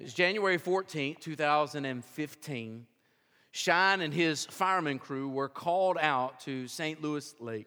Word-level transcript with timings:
It's 0.00 0.14
January 0.14 0.60
14th, 0.60 1.18
2015. 1.18 2.86
Shine 3.50 4.00
and 4.00 4.14
his 4.14 4.46
fireman 4.46 5.00
crew 5.00 5.28
were 5.28 5.48
called 5.48 5.98
out 6.00 6.38
to 6.42 6.68
St. 6.68 7.02
Louis 7.02 7.34
Lake. 7.40 7.66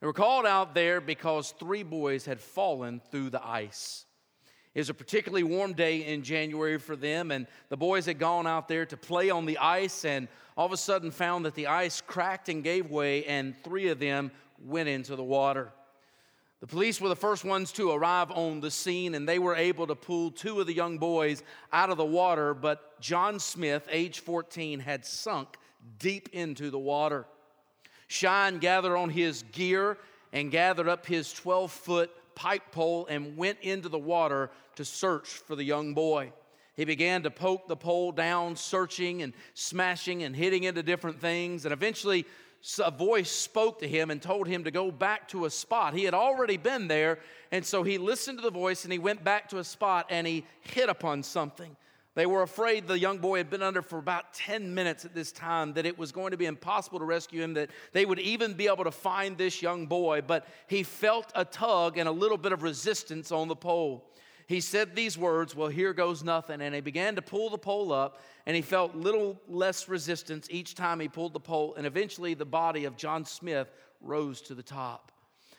They 0.00 0.08
were 0.08 0.12
called 0.12 0.46
out 0.46 0.74
there 0.74 1.00
because 1.00 1.52
three 1.52 1.84
boys 1.84 2.24
had 2.24 2.40
fallen 2.40 3.00
through 3.12 3.30
the 3.30 3.46
ice. 3.46 4.04
It 4.74 4.80
was 4.80 4.90
a 4.90 4.94
particularly 4.94 5.44
warm 5.44 5.74
day 5.74 6.04
in 6.04 6.24
January 6.24 6.76
for 6.76 6.96
them, 6.96 7.30
and 7.30 7.46
the 7.68 7.76
boys 7.76 8.06
had 8.06 8.18
gone 8.18 8.48
out 8.48 8.66
there 8.66 8.84
to 8.86 8.96
play 8.96 9.30
on 9.30 9.46
the 9.46 9.58
ice 9.58 10.04
and 10.04 10.26
all 10.56 10.66
of 10.66 10.72
a 10.72 10.76
sudden 10.76 11.12
found 11.12 11.44
that 11.44 11.54
the 11.54 11.68
ice 11.68 12.00
cracked 12.00 12.48
and 12.48 12.64
gave 12.64 12.90
way, 12.90 13.24
and 13.26 13.54
three 13.62 13.90
of 13.90 14.00
them 14.00 14.32
went 14.58 14.88
into 14.88 15.14
the 15.14 15.22
water. 15.22 15.72
The 16.64 16.68
police 16.68 16.98
were 16.98 17.10
the 17.10 17.14
first 17.14 17.44
ones 17.44 17.72
to 17.72 17.90
arrive 17.90 18.30
on 18.30 18.60
the 18.60 18.70
scene, 18.70 19.14
and 19.14 19.28
they 19.28 19.38
were 19.38 19.54
able 19.54 19.86
to 19.86 19.94
pull 19.94 20.30
two 20.30 20.62
of 20.62 20.66
the 20.66 20.72
young 20.72 20.96
boys 20.96 21.42
out 21.74 21.90
of 21.90 21.98
the 21.98 22.06
water. 22.06 22.54
But 22.54 22.98
John 23.02 23.38
Smith, 23.38 23.86
age 23.90 24.20
14, 24.20 24.80
had 24.80 25.04
sunk 25.04 25.58
deep 25.98 26.30
into 26.32 26.70
the 26.70 26.78
water. 26.78 27.26
Shine 28.06 28.60
gathered 28.60 28.96
on 28.96 29.10
his 29.10 29.42
gear 29.52 29.98
and 30.32 30.50
gathered 30.50 30.88
up 30.88 31.04
his 31.04 31.34
12 31.34 31.70
foot 31.70 32.10
pipe 32.34 32.72
pole 32.72 33.06
and 33.10 33.36
went 33.36 33.58
into 33.60 33.90
the 33.90 33.98
water 33.98 34.50
to 34.76 34.86
search 34.86 35.28
for 35.28 35.56
the 35.56 35.64
young 35.64 35.92
boy. 35.92 36.32
He 36.76 36.86
began 36.86 37.24
to 37.24 37.30
poke 37.30 37.68
the 37.68 37.76
pole 37.76 38.10
down, 38.10 38.56
searching 38.56 39.20
and 39.20 39.34
smashing 39.52 40.22
and 40.22 40.34
hitting 40.34 40.64
into 40.64 40.82
different 40.82 41.20
things, 41.20 41.66
and 41.66 41.74
eventually 41.74 42.24
a 42.82 42.90
voice 42.90 43.30
spoke 43.30 43.80
to 43.80 43.88
him 43.88 44.10
and 44.10 44.20
told 44.22 44.48
him 44.48 44.64
to 44.64 44.70
go 44.70 44.90
back 44.90 45.28
to 45.28 45.44
a 45.44 45.50
spot. 45.50 45.94
He 45.94 46.04
had 46.04 46.14
already 46.14 46.56
been 46.56 46.88
there, 46.88 47.18
and 47.52 47.64
so 47.64 47.82
he 47.82 47.98
listened 47.98 48.38
to 48.38 48.42
the 48.42 48.50
voice 48.50 48.84
and 48.84 48.92
he 48.92 48.98
went 48.98 49.22
back 49.22 49.48
to 49.50 49.58
a 49.58 49.64
spot 49.64 50.06
and 50.10 50.26
he 50.26 50.44
hit 50.60 50.88
upon 50.88 51.22
something. 51.22 51.76
They 52.14 52.26
were 52.26 52.42
afraid 52.42 52.86
the 52.86 52.98
young 52.98 53.18
boy 53.18 53.38
had 53.38 53.50
been 53.50 53.62
under 53.62 53.82
for 53.82 53.98
about 53.98 54.32
10 54.34 54.72
minutes 54.72 55.04
at 55.04 55.14
this 55.14 55.32
time, 55.32 55.72
that 55.74 55.84
it 55.84 55.98
was 55.98 56.12
going 56.12 56.30
to 56.30 56.36
be 56.36 56.46
impossible 56.46 57.00
to 57.00 57.04
rescue 57.04 57.42
him, 57.42 57.54
that 57.54 57.70
they 57.92 58.06
would 58.06 58.20
even 58.20 58.54
be 58.54 58.68
able 58.68 58.84
to 58.84 58.92
find 58.92 59.36
this 59.36 59.60
young 59.60 59.86
boy. 59.86 60.22
But 60.24 60.46
he 60.68 60.84
felt 60.84 61.32
a 61.34 61.44
tug 61.44 61.98
and 61.98 62.08
a 62.08 62.12
little 62.12 62.38
bit 62.38 62.52
of 62.52 62.62
resistance 62.62 63.32
on 63.32 63.48
the 63.48 63.56
pole 63.56 64.08
he 64.46 64.60
said 64.60 64.94
these 64.94 65.16
words, 65.16 65.54
Well, 65.54 65.68
here 65.68 65.92
goes 65.92 66.22
nothing. 66.22 66.60
And 66.60 66.74
he 66.74 66.80
began 66.80 67.16
to 67.16 67.22
pull 67.22 67.50
the 67.50 67.58
pole 67.58 67.92
up, 67.92 68.20
and 68.46 68.54
he 68.54 68.62
felt 68.62 68.94
little 68.94 69.40
less 69.48 69.88
resistance 69.88 70.48
each 70.50 70.74
time 70.74 71.00
he 71.00 71.08
pulled 71.08 71.32
the 71.32 71.40
pole. 71.40 71.74
And 71.76 71.86
eventually, 71.86 72.34
the 72.34 72.44
body 72.44 72.84
of 72.84 72.96
John 72.96 73.24
Smith 73.24 73.70
rose 74.00 74.40
to 74.42 74.54
the 74.54 74.62
top. 74.62 75.12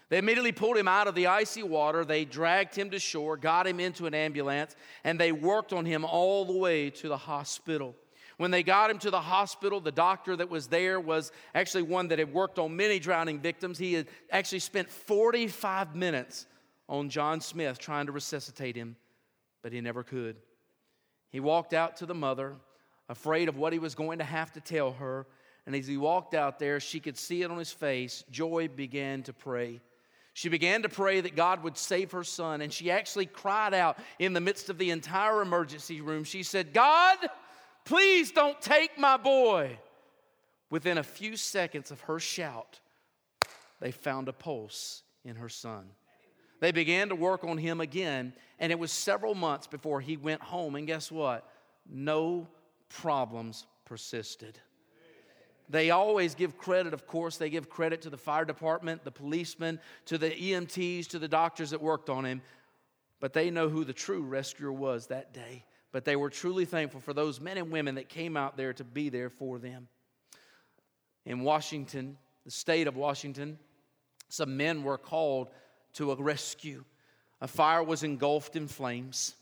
They 0.09 0.19
immediately 0.19 0.51
pulled 0.51 0.77
him 0.77 0.87
out 0.87 1.07
of 1.07 1.15
the 1.15 1.27
icy 1.27 1.63
water. 1.63 2.05
They 2.05 2.25
dragged 2.25 2.75
him 2.75 2.91
to 2.91 2.99
shore, 2.99 3.37
got 3.37 3.65
him 3.65 3.79
into 3.79 4.05
an 4.05 4.13
ambulance, 4.13 4.75
and 5.03 5.19
they 5.19 5.31
worked 5.31 5.73
on 5.73 5.83
him 5.85 6.05
all 6.05 6.45
the 6.45 6.57
way 6.57 6.91
to 6.91 7.07
the 7.07 7.17
hospital. 7.17 7.95
When 8.37 8.51
they 8.51 8.63
got 8.63 8.91
him 8.91 8.99
to 8.99 9.09
the 9.09 9.21
hospital, 9.21 9.79
the 9.79 9.91
doctor 9.91 10.35
that 10.35 10.49
was 10.49 10.67
there 10.67 10.99
was 10.99 11.31
actually 11.55 11.83
one 11.83 12.09
that 12.09 12.19
had 12.19 12.33
worked 12.33 12.59
on 12.59 12.75
many 12.75 12.99
drowning 12.99 13.39
victims. 13.39 13.77
He 13.77 13.93
had 13.93 14.07
actually 14.29 14.59
spent 14.59 14.89
45 14.89 15.95
minutes 15.95 16.45
on 16.87 17.09
John 17.09 17.41
Smith 17.41 17.79
trying 17.79 18.05
to 18.05 18.11
resuscitate 18.11 18.75
him, 18.75 18.95
but 19.61 19.73
he 19.73 19.81
never 19.81 20.03
could. 20.03 20.37
He 21.31 21.39
walked 21.39 21.73
out 21.73 21.97
to 21.97 22.05
the 22.05 22.13
mother, 22.13 22.55
afraid 23.09 23.49
of 23.49 23.57
what 23.57 23.73
he 23.73 23.79
was 23.79 23.95
going 23.95 24.19
to 24.19 24.23
have 24.23 24.51
to 24.53 24.61
tell 24.61 24.93
her. 24.93 25.25
And 25.65 25.75
as 25.75 25.87
he 25.87 25.97
walked 25.97 26.33
out 26.33 26.59
there, 26.59 26.79
she 26.79 26.99
could 26.99 27.17
see 27.17 27.41
it 27.41 27.51
on 27.51 27.57
his 27.57 27.71
face. 27.71 28.23
Joy 28.29 28.67
began 28.67 29.23
to 29.23 29.33
pray. 29.33 29.81
She 30.33 30.49
began 30.49 30.83
to 30.83 30.89
pray 30.89 31.21
that 31.21 31.35
God 31.35 31.63
would 31.63 31.77
save 31.77 32.11
her 32.11 32.23
son, 32.23 32.61
and 32.61 32.71
she 32.71 32.91
actually 32.91 33.25
cried 33.25 33.73
out 33.73 33.97
in 34.19 34.33
the 34.33 34.41
midst 34.41 34.69
of 34.69 34.77
the 34.77 34.91
entire 34.91 35.41
emergency 35.41 36.01
room. 36.01 36.23
She 36.25 36.43
said, 36.43 36.73
God, 36.73 37.17
please 37.85 38.31
don't 38.31 38.59
take 38.61 38.99
my 38.99 39.17
boy. 39.17 39.79
Within 40.69 40.97
a 40.97 41.03
few 41.03 41.37
seconds 41.37 41.89
of 41.89 42.01
her 42.01 42.19
shout, 42.19 42.79
they 43.79 43.91
found 43.91 44.27
a 44.27 44.33
pulse 44.33 45.03
in 45.23 45.37
her 45.37 45.49
son. 45.49 45.85
They 46.65 46.71
began 46.71 47.09
to 47.09 47.15
work 47.15 47.43
on 47.43 47.59
him 47.59 47.79
again, 47.79 48.33
and 48.57 48.71
it 48.71 48.79
was 48.79 48.91
several 48.91 49.35
months 49.35 49.67
before 49.67 50.01
he 50.01 50.17
went 50.17 50.41
home. 50.41 50.73
And 50.73 50.87
guess 50.87 51.11
what? 51.11 51.47
No 51.87 52.47
problems 52.89 53.67
persisted. 53.85 54.57
They 55.69 55.91
always 55.91 56.33
give 56.33 56.57
credit, 56.57 56.91
of 56.91 57.05
course, 57.05 57.37
they 57.37 57.51
give 57.51 57.69
credit 57.69 58.01
to 58.01 58.09
the 58.09 58.17
fire 58.17 58.45
department, 58.45 59.03
the 59.03 59.11
policemen, 59.11 59.79
to 60.05 60.17
the 60.17 60.31
EMTs, 60.31 61.05
to 61.09 61.19
the 61.19 61.27
doctors 61.27 61.69
that 61.69 61.83
worked 61.83 62.09
on 62.09 62.25
him, 62.25 62.41
but 63.19 63.31
they 63.31 63.51
know 63.51 63.69
who 63.69 63.83
the 63.83 63.93
true 63.93 64.23
rescuer 64.23 64.73
was 64.73 65.05
that 65.05 65.35
day. 65.35 65.65
But 65.91 66.03
they 66.03 66.15
were 66.15 66.31
truly 66.31 66.65
thankful 66.65 66.99
for 66.99 67.13
those 67.13 67.39
men 67.39 67.59
and 67.59 67.69
women 67.69 67.93
that 67.93 68.09
came 68.09 68.35
out 68.35 68.57
there 68.57 68.73
to 68.73 68.83
be 68.83 69.09
there 69.09 69.29
for 69.29 69.59
them. 69.59 69.87
In 71.27 71.41
Washington, 71.41 72.17
the 72.43 72.49
state 72.49 72.87
of 72.87 72.95
Washington, 72.95 73.59
some 74.29 74.57
men 74.57 74.81
were 74.81 74.97
called 74.97 75.51
to 75.95 76.11
a 76.11 76.15
rescue. 76.15 76.83
A 77.41 77.47
fire 77.47 77.83
was 77.83 78.03
engulfed 78.03 78.55
in 78.55 78.67
flames. 78.67 79.35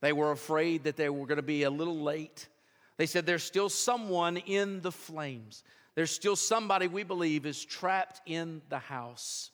They 0.00 0.12
were 0.12 0.32
afraid 0.32 0.84
that 0.84 0.96
they 0.96 1.08
were 1.08 1.26
going 1.26 1.36
to 1.36 1.42
be 1.42 1.64
a 1.64 1.70
little 1.70 2.00
late. 2.00 2.48
They 2.96 3.06
said, 3.06 3.26
There's 3.26 3.42
still 3.42 3.68
someone 3.68 4.36
in 4.36 4.80
the 4.80 4.92
flames. 4.92 5.62
There's 5.94 6.10
still 6.10 6.36
somebody 6.36 6.88
we 6.88 7.02
believe 7.02 7.46
is 7.46 7.64
trapped 7.64 8.20
in 8.26 8.62
the 8.68 8.78
house. 8.78 9.50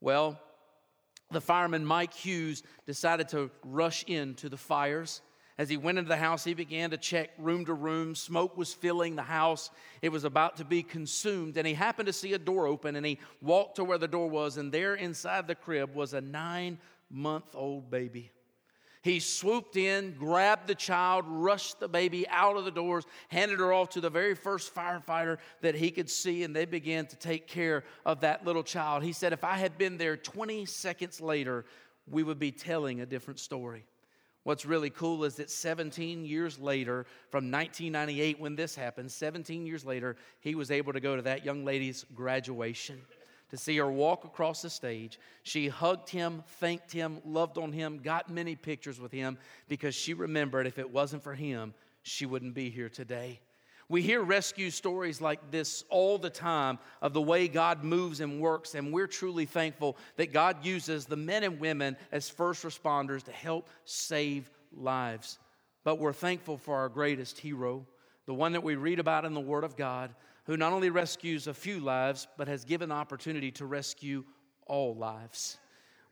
Well, 0.00 0.38
the 1.30 1.40
fireman 1.40 1.84
Mike 1.84 2.14
Hughes 2.14 2.62
decided 2.86 3.28
to 3.30 3.50
rush 3.64 4.04
into 4.04 4.48
the 4.48 4.56
fires. 4.56 5.20
As 5.56 5.68
he 5.68 5.76
went 5.76 5.98
into 5.98 6.08
the 6.08 6.16
house, 6.16 6.42
he 6.42 6.52
began 6.52 6.90
to 6.90 6.96
check 6.96 7.30
room 7.38 7.64
to 7.66 7.74
room. 7.74 8.16
Smoke 8.16 8.56
was 8.56 8.74
filling 8.74 9.14
the 9.14 9.22
house. 9.22 9.70
It 10.02 10.08
was 10.08 10.24
about 10.24 10.56
to 10.56 10.64
be 10.64 10.82
consumed. 10.82 11.56
And 11.56 11.66
he 11.66 11.74
happened 11.74 12.06
to 12.06 12.12
see 12.12 12.32
a 12.32 12.38
door 12.38 12.66
open 12.66 12.96
and 12.96 13.06
he 13.06 13.20
walked 13.40 13.76
to 13.76 13.84
where 13.84 13.98
the 13.98 14.08
door 14.08 14.28
was. 14.28 14.56
And 14.56 14.72
there 14.72 14.96
inside 14.96 15.46
the 15.46 15.54
crib 15.54 15.94
was 15.94 16.12
a 16.12 16.20
nine 16.20 16.78
month 17.08 17.54
old 17.54 17.88
baby. 17.88 18.32
He 19.04 19.20
swooped 19.20 19.76
in, 19.76 20.14
grabbed 20.18 20.66
the 20.66 20.74
child, 20.74 21.26
rushed 21.28 21.78
the 21.78 21.88
baby 21.88 22.26
out 22.30 22.56
of 22.56 22.64
the 22.64 22.70
doors, 22.70 23.04
handed 23.28 23.60
her 23.60 23.70
off 23.70 23.90
to 23.90 24.00
the 24.00 24.08
very 24.08 24.34
first 24.34 24.74
firefighter 24.74 25.36
that 25.60 25.74
he 25.74 25.90
could 25.90 26.08
see, 26.08 26.42
and 26.42 26.56
they 26.56 26.64
began 26.64 27.04
to 27.08 27.16
take 27.16 27.46
care 27.46 27.84
of 28.06 28.20
that 28.20 28.46
little 28.46 28.62
child. 28.62 29.02
He 29.02 29.12
said, 29.12 29.34
If 29.34 29.44
I 29.44 29.56
had 29.56 29.76
been 29.76 29.98
there 29.98 30.16
20 30.16 30.64
seconds 30.64 31.20
later, 31.20 31.66
we 32.08 32.22
would 32.22 32.38
be 32.38 32.50
telling 32.50 33.02
a 33.02 33.06
different 33.06 33.40
story. 33.40 33.84
What's 34.44 34.66
really 34.66 34.90
cool 34.90 35.24
is 35.24 35.36
that 35.36 35.50
17 35.50 36.24
years 36.24 36.58
later, 36.58 37.06
from 37.30 37.50
1998 37.50 38.38
when 38.38 38.54
this 38.54 38.76
happened, 38.76 39.10
17 39.10 39.66
years 39.66 39.84
later, 39.84 40.16
he 40.40 40.54
was 40.54 40.70
able 40.70 40.92
to 40.92 41.00
go 41.00 41.16
to 41.16 41.22
that 41.22 41.44
young 41.44 41.64
lady's 41.64 42.04
graduation 42.14 43.00
to 43.50 43.56
see 43.56 43.76
her 43.78 43.90
walk 43.90 44.24
across 44.24 44.62
the 44.62 44.68
stage. 44.68 45.18
She 45.44 45.68
hugged 45.68 46.10
him, 46.10 46.42
thanked 46.60 46.92
him, 46.92 47.20
loved 47.24 47.56
on 47.56 47.72
him, 47.72 47.98
got 47.98 48.30
many 48.30 48.54
pictures 48.54 49.00
with 49.00 49.12
him 49.12 49.38
because 49.66 49.94
she 49.94 50.12
remembered 50.12 50.66
if 50.66 50.78
it 50.78 50.90
wasn't 50.90 51.22
for 51.22 51.34
him, 51.34 51.72
she 52.02 52.26
wouldn't 52.26 52.54
be 52.54 52.68
here 52.68 52.90
today. 52.90 53.40
We 53.88 54.02
hear 54.02 54.22
rescue 54.22 54.70
stories 54.70 55.20
like 55.20 55.50
this 55.50 55.84
all 55.90 56.18
the 56.18 56.30
time 56.30 56.78
of 57.02 57.12
the 57.12 57.22
way 57.22 57.48
God 57.48 57.84
moves 57.84 58.20
and 58.20 58.40
works, 58.40 58.74
and 58.74 58.92
we're 58.92 59.06
truly 59.06 59.44
thankful 59.44 59.96
that 60.16 60.32
God 60.32 60.64
uses 60.64 61.06
the 61.06 61.16
men 61.16 61.44
and 61.44 61.60
women 61.60 61.96
as 62.10 62.30
first 62.30 62.64
responders 62.64 63.22
to 63.24 63.32
help 63.32 63.68
save 63.84 64.50
lives. 64.72 65.38
But 65.84 65.98
we're 65.98 66.14
thankful 66.14 66.56
for 66.56 66.76
our 66.76 66.88
greatest 66.88 67.38
hero, 67.38 67.86
the 68.26 68.34
one 68.34 68.52
that 68.52 68.62
we 68.62 68.74
read 68.74 68.98
about 68.98 69.26
in 69.26 69.34
the 69.34 69.40
Word 69.40 69.64
of 69.64 69.76
God, 69.76 70.14
who 70.46 70.56
not 70.56 70.72
only 70.72 70.90
rescues 70.90 71.46
a 71.46 71.54
few 71.54 71.80
lives, 71.80 72.26
but 72.38 72.48
has 72.48 72.64
given 72.64 72.90
opportunity 72.90 73.50
to 73.52 73.66
rescue 73.66 74.24
all 74.66 74.94
lives. 74.94 75.58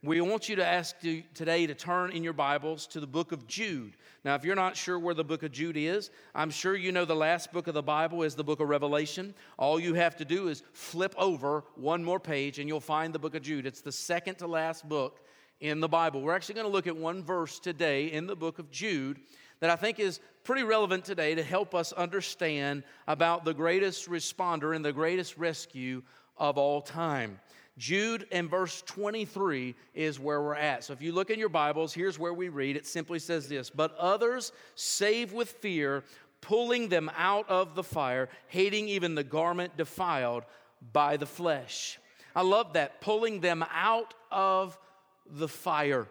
We 0.05 0.21
want 0.21 0.49
you 0.49 0.57
to 0.57 0.67
ask 0.67 0.97
you 1.03 1.23
today 1.33 1.65
to 1.65 1.77
turn 1.77 2.11
in 2.11 2.25
your 2.25 2.33
Bibles 2.33 2.89
to 2.89 2.99
the 2.99 3.07
book 3.07 3.31
of 3.31 3.47
Jude. 3.47 3.93
Now, 4.25 4.35
if 4.35 4.45
you're 4.45 4.57
not 4.57 4.77
sure 4.77 4.99
where 4.99 5.15
the 5.15 5.23
book 5.23 5.45
of 5.45 5.53
Jude 5.53 5.77
is, 5.77 6.11
I'm 6.35 6.51
sure 6.51 6.75
you 6.75 6.91
know 6.91 7.05
the 7.05 7.15
last 7.15 7.53
book 7.53 7.69
of 7.69 7.75
the 7.75 7.85
Bible 7.85 8.25
is 8.25 8.35
the 8.35 8.43
book 8.43 8.59
of 8.59 8.69
Revelation. 8.69 9.33
All 9.61 9.79
you 9.79 9.95
have 9.95 10.17
to 10.17 10.25
do 10.25 10.49
is 10.49 10.65
flip 10.73 11.15
over 11.17 11.63
one 11.77 12.03
more 12.03 12.19
page 12.19 12.59
and 12.59 12.69
you'll 12.69 12.81
find 12.81 13.15
the 13.15 13.21
book 13.21 13.37
of 13.37 13.43
Jude. 13.43 13.65
It's 13.65 13.81
the 13.81 13.93
second 13.93 14.39
to 14.39 14.49
last 14.49 14.89
book 14.89 15.21
in 15.61 15.79
the 15.79 15.87
Bible. 15.87 16.21
We're 16.21 16.35
actually 16.35 16.57
going 16.57 16.67
to 16.67 16.73
look 16.73 16.89
at 16.89 16.97
one 16.97 17.23
verse 17.23 17.61
today 17.61 18.07
in 18.07 18.27
the 18.27 18.35
book 18.35 18.59
of 18.59 18.73
Jude 18.73 19.21
that 19.61 19.71
I 19.71 19.77
think 19.77 20.01
is 20.01 20.19
pretty 20.43 20.65
relevant 20.65 21.05
today 21.05 21.37
to 21.37 21.45
help 21.45 21.77
us 21.77 21.93
understand 21.93 22.83
about 23.07 23.45
the 23.45 23.55
greatest 23.55 24.11
responder 24.11 24.75
and 24.75 24.85
the 24.85 24.93
greatest 24.93 25.37
rescue 25.37 26.03
of 26.39 26.59
all 26.59 26.83
time. 26.83 27.39
Jude 27.79 28.27
and 28.31 28.51
verse 28.51 28.83
23 28.83 29.75
is 29.95 30.21
where 30.21 30.43
we're 30.43 30.55
at. 30.55 30.85
So 30.85 30.93
if 30.93 31.01
you 31.01 31.13
look 31.13 31.31
in 31.31 31.39
your 31.39 31.49
Bibles, 31.49 31.95
here's 31.95 32.19
where 32.19 32.35
we 32.35 32.49
read. 32.49 32.77
It 32.77 32.87
simply 32.87 33.19
says 33.19 33.49
this 33.49 33.71
But 33.71 33.97
others 33.97 34.53
save 34.75 35.33
with 35.33 35.51
fear, 35.51 36.05
pulling 36.41 36.89
them 36.89 37.11
out 37.17 37.49
of 37.49 37.75
the 37.75 37.83
fire, 37.83 38.29
hating 38.49 38.89
even 38.89 39.15
the 39.15 39.25
garment 39.25 39.77
defiled 39.77 40.45
by 40.93 41.17
the 41.17 41.27
flesh. 41.27 41.99
I 42.35 42.43
love 42.43 42.75
that, 42.75 43.01
pulling 43.01 43.41
them 43.41 43.65
out 43.73 44.15
of 44.31 44.79
the 45.27 45.49
fire. 45.49 46.07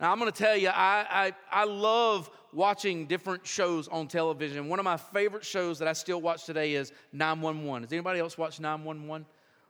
Now, 0.00 0.12
I'm 0.12 0.18
going 0.18 0.30
to 0.30 0.38
tell 0.38 0.56
you, 0.56 0.68
I, 0.68 1.06
I, 1.10 1.32
I 1.50 1.64
love 1.64 2.30
watching 2.52 3.06
different 3.06 3.46
shows 3.46 3.88
on 3.88 4.08
television. 4.08 4.68
One 4.68 4.78
of 4.78 4.84
my 4.84 4.98
favorite 4.98 5.44
shows 5.44 5.78
that 5.78 5.88
I 5.88 5.94
still 5.94 6.20
watch 6.20 6.44
today 6.44 6.74
is 6.74 6.92
911. 7.12 7.82
Does 7.82 7.92
anybody 7.92 8.20
else 8.20 8.36
watch 8.36 8.60
911? 8.60 9.26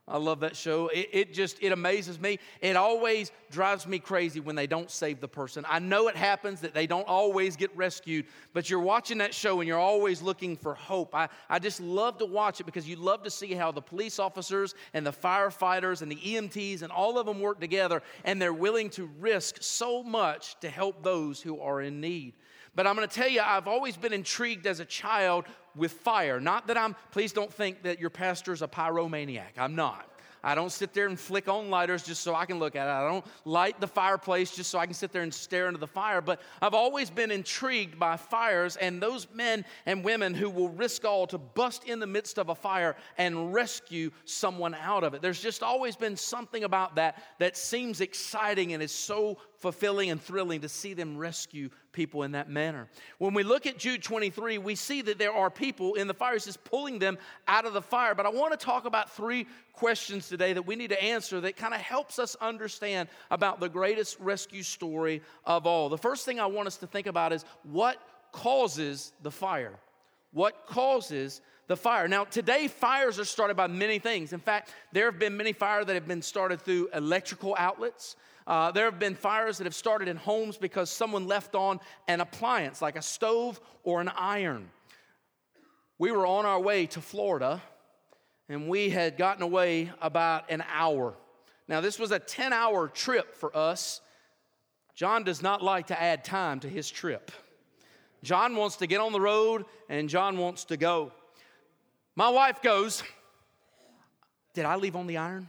I 0.08 0.18
love 0.18 0.38
that 0.40 0.54
show. 0.54 0.86
It, 0.86 1.08
it, 1.12 1.34
just 1.34 1.60
it 1.60 1.72
amazes 1.72 2.20
me. 2.20 2.38
It 2.60 2.76
always 2.76 3.32
drives 3.50 3.88
me 3.88 3.98
crazy 3.98 4.38
when 4.38 4.54
they 4.54 4.68
don't 4.68 4.88
save 4.88 5.20
the 5.20 5.26
person. 5.26 5.64
I 5.68 5.80
know 5.80 6.06
it 6.06 6.14
happens 6.14 6.60
that 6.60 6.74
they 6.74 6.86
don't 6.86 7.08
always 7.08 7.56
get 7.56 7.76
rescued, 7.76 8.26
but 8.52 8.70
you're 8.70 8.78
watching 8.78 9.18
that 9.18 9.34
show 9.34 9.60
and 9.60 9.66
you're 9.66 9.80
always 9.80 10.22
looking 10.22 10.56
for 10.56 10.74
hope. 10.74 11.12
I, 11.12 11.28
I 11.50 11.58
just 11.58 11.80
love 11.80 12.18
to 12.18 12.24
watch 12.24 12.60
it 12.60 12.64
because 12.64 12.88
you 12.88 12.94
love 12.94 13.24
to 13.24 13.30
see 13.30 13.52
how 13.52 13.72
the 13.72 13.82
police 13.82 14.20
officers 14.20 14.76
and 14.94 15.04
the 15.04 15.12
firefighters 15.12 16.02
and 16.02 16.12
the 16.12 16.16
EMTs 16.16 16.82
and 16.82 16.92
all 16.92 17.18
of 17.18 17.26
them 17.26 17.40
work 17.40 17.58
together 17.58 18.00
and 18.24 18.40
they're 18.40 18.52
willing 18.52 18.90
to 18.90 19.10
risk 19.18 19.56
so 19.60 20.04
much 20.04 20.58
to 20.60 20.70
help 20.70 21.02
those 21.02 21.42
who 21.42 21.58
are 21.58 21.82
in 21.82 22.00
need. 22.00 22.34
But 22.76 22.86
I'm 22.86 22.94
going 22.94 23.08
to 23.08 23.14
tell 23.14 23.28
you, 23.28 23.40
I've 23.40 23.66
always 23.66 23.96
been 23.96 24.12
intrigued 24.12 24.66
as 24.66 24.80
a 24.80 24.84
child 24.84 25.46
with 25.76 25.93
fire. 25.93 26.40
Not 26.40 26.67
that 26.69 26.76
I'm, 26.76 26.96
please 27.11 27.32
don't 27.32 27.52
think 27.52 27.82
that 27.82 28.00
your 28.00 28.11
pastor's 28.11 28.62
a 28.62 28.69
pyromaniac. 28.69 29.58
I'm 29.58 29.75
not. 29.75 30.11
I 30.46 30.55
don't 30.55 30.70
sit 30.70 30.94
there 30.94 31.08
and 31.08 31.19
flick 31.19 31.49
on 31.49 31.70
lighters 31.70 32.05
just 32.05 32.23
so 32.23 32.32
I 32.32 32.46
can 32.46 32.61
look 32.61 32.76
at 32.76 32.87
it. 32.87 32.90
I 32.90 33.08
don't 33.08 33.25
light 33.44 33.81
the 33.81 33.88
fireplace 33.88 34.55
just 34.55 34.70
so 34.70 34.78
I 34.78 34.87
can 34.87 34.94
sit 34.94 35.11
there 35.11 35.23
and 35.23 35.34
stare 35.34 35.67
into 35.67 35.81
the 35.81 35.88
fire. 35.88 36.20
But 36.20 36.40
I've 36.62 36.73
always 36.73 37.11
been 37.11 37.32
intrigued 37.32 37.99
by 37.99 38.17
fires 38.17 38.76
and 38.76 39.02
those 39.02 39.26
men 39.34 39.64
and 39.87 40.05
women 40.05 40.34
who 40.34 40.49
will 40.49 40.69
risk 40.69 41.05
all 41.05 41.26
to 41.28 41.38
bust 41.38 41.82
in 41.84 41.99
the 41.99 42.06
midst 42.06 42.38
of 42.38 42.49
a 42.49 42.55
fire 42.55 42.94
and 43.19 43.52
rescue 43.52 44.12
someone 44.25 44.75
out 44.75 45.02
of 45.02 45.14
it. 45.14 45.20
There's 45.20 45.43
just 45.43 45.64
always 45.64 45.96
been 45.96 46.17
something 46.17 46.62
about 46.62 46.94
that 46.94 47.20
that 47.40 47.56
seems 47.56 48.00
exciting 48.00 48.73
and 48.73 48.81
is 48.81 48.93
so 48.93 49.38
fulfilling 49.58 50.10
and 50.10 50.20
thrilling 50.20 50.60
to 50.60 50.68
see 50.68 50.94
them 50.94 51.16
rescue 51.16 51.70
people 51.92 52.22
in 52.22 52.32
that 52.32 52.48
manner. 52.48 52.88
When 53.18 53.34
we 53.34 53.42
look 53.42 53.66
at 53.66 53.78
Jude 53.78 54.02
23, 54.02 54.58
we 54.58 54.74
see 54.74 55.02
that 55.02 55.18
there 55.18 55.32
are 55.32 55.50
people 55.50 55.94
in 55.94 56.06
the 56.06 56.14
fire, 56.14 56.38
just 56.38 56.62
pulling 56.64 56.98
them 56.98 57.18
out 57.48 57.64
of 57.64 57.72
the 57.72 57.82
fire. 57.82 58.14
But 58.14 58.26
I 58.26 58.30
want 58.30 58.58
to 58.58 58.64
talk 58.64 58.84
about 58.84 59.10
three 59.10 59.46
questions 59.72 60.28
today 60.28 60.52
that 60.52 60.66
we 60.66 60.76
need 60.76 60.90
to 60.90 61.02
answer 61.02 61.40
that 61.40 61.56
kind 61.56 61.74
of 61.74 61.80
helps 61.80 62.18
us 62.18 62.36
understand 62.40 63.08
about 63.30 63.60
the 63.60 63.68
greatest 63.68 64.18
rescue 64.20 64.62
story 64.62 65.22
of 65.44 65.66
all. 65.66 65.88
The 65.88 65.98
first 65.98 66.24
thing 66.24 66.40
I 66.40 66.46
want 66.46 66.66
us 66.66 66.76
to 66.78 66.86
think 66.86 67.06
about 67.06 67.32
is 67.32 67.44
what 67.62 67.96
causes 68.32 69.12
the 69.22 69.30
fire? 69.30 69.74
What 70.32 70.66
causes 70.66 71.40
the 71.66 71.76
fire. 71.76 72.06
Now, 72.08 72.24
today, 72.24 72.68
fires 72.68 73.18
are 73.18 73.24
started 73.24 73.56
by 73.56 73.66
many 73.66 73.98
things. 73.98 74.32
In 74.32 74.40
fact, 74.40 74.72
there 74.92 75.10
have 75.10 75.18
been 75.18 75.36
many 75.36 75.52
fires 75.52 75.86
that 75.86 75.94
have 75.94 76.06
been 76.06 76.22
started 76.22 76.60
through 76.60 76.88
electrical 76.94 77.56
outlets. 77.58 78.16
Uh, 78.46 78.70
there 78.70 78.84
have 78.84 78.98
been 78.98 79.14
fires 79.14 79.58
that 79.58 79.64
have 79.64 79.75
started 79.75 80.06
in 80.06 80.16
homes 80.16 80.56
because 80.56 80.88
someone 80.88 81.26
left 81.26 81.54
on 81.54 81.81
an 82.06 82.20
appliance 82.20 82.81
like 82.81 82.96
a 82.96 83.02
stove 83.02 83.60
or 83.82 84.00
an 84.00 84.08
iron. 84.16 84.70
We 85.98 86.12
were 86.12 86.26
on 86.26 86.46
our 86.46 86.60
way 86.60 86.87
to 86.87 87.00
Florida 87.00 87.60
and 88.48 88.69
we 88.69 88.90
had 88.90 89.16
gotten 89.16 89.43
away 89.43 89.90
about 90.00 90.50
an 90.50 90.62
hour. 90.72 91.14
Now, 91.66 91.81
this 91.81 91.98
was 91.98 92.12
a 92.12 92.19
10 92.19 92.52
hour 92.52 92.87
trip 92.87 93.34
for 93.34 93.56
us. 93.56 94.00
John 94.94 95.25
does 95.25 95.42
not 95.42 95.62
like 95.62 95.88
to 95.88 96.00
add 96.00 96.25
time 96.25 96.60
to 96.60 96.69
his 96.69 96.88
trip. 96.88 97.32
John 98.22 98.54
wants 98.54 98.76
to 98.76 98.87
get 98.87 99.00
on 99.00 99.12
the 99.12 99.20
road 99.20 99.64
and 99.88 100.08
John 100.08 100.38
wants 100.38 100.64
to 100.66 100.76
go. 100.76 101.12
My 102.14 102.28
wife 102.28 102.62
goes, 102.62 103.02
Did 104.54 104.64
I 104.64 104.76
leave 104.76 104.96
on 104.96 105.06
the 105.06 105.16
iron? 105.16 105.49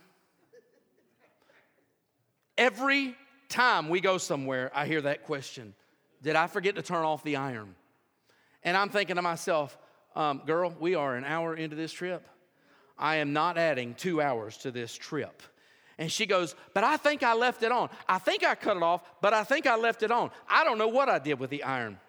Every 2.57 3.15
time 3.49 3.89
we 3.89 4.01
go 4.01 4.17
somewhere, 4.17 4.71
I 4.73 4.85
hear 4.85 5.01
that 5.01 5.23
question 5.23 5.73
Did 6.21 6.35
I 6.35 6.47
forget 6.47 6.75
to 6.75 6.81
turn 6.81 7.05
off 7.05 7.23
the 7.23 7.35
iron? 7.35 7.75
And 8.63 8.75
I'm 8.75 8.89
thinking 8.89 9.15
to 9.15 9.21
myself, 9.21 9.77
um, 10.15 10.41
Girl, 10.45 10.73
we 10.79 10.95
are 10.95 11.15
an 11.15 11.23
hour 11.23 11.55
into 11.55 11.75
this 11.75 11.91
trip. 11.91 12.27
I 12.97 13.17
am 13.17 13.31
not 13.31 13.57
adding 13.57 13.93
two 13.93 14.21
hours 14.21 14.57
to 14.59 14.71
this 14.71 14.93
trip. 14.93 15.43
And 15.99 16.11
she 16.11 16.25
goes, 16.25 16.55
But 16.73 16.83
I 16.83 16.97
think 16.97 17.23
I 17.23 17.33
left 17.33 17.63
it 17.63 17.71
on. 17.71 17.89
I 18.07 18.17
think 18.17 18.43
I 18.43 18.55
cut 18.55 18.77
it 18.77 18.83
off, 18.83 19.03
but 19.21 19.33
I 19.33 19.43
think 19.43 19.67
I 19.67 19.77
left 19.77 20.03
it 20.03 20.11
on. 20.11 20.31
I 20.49 20.63
don't 20.63 20.77
know 20.77 20.87
what 20.87 21.09
I 21.09 21.19
did 21.19 21.39
with 21.39 21.49
the 21.49 21.63
iron. 21.63 21.99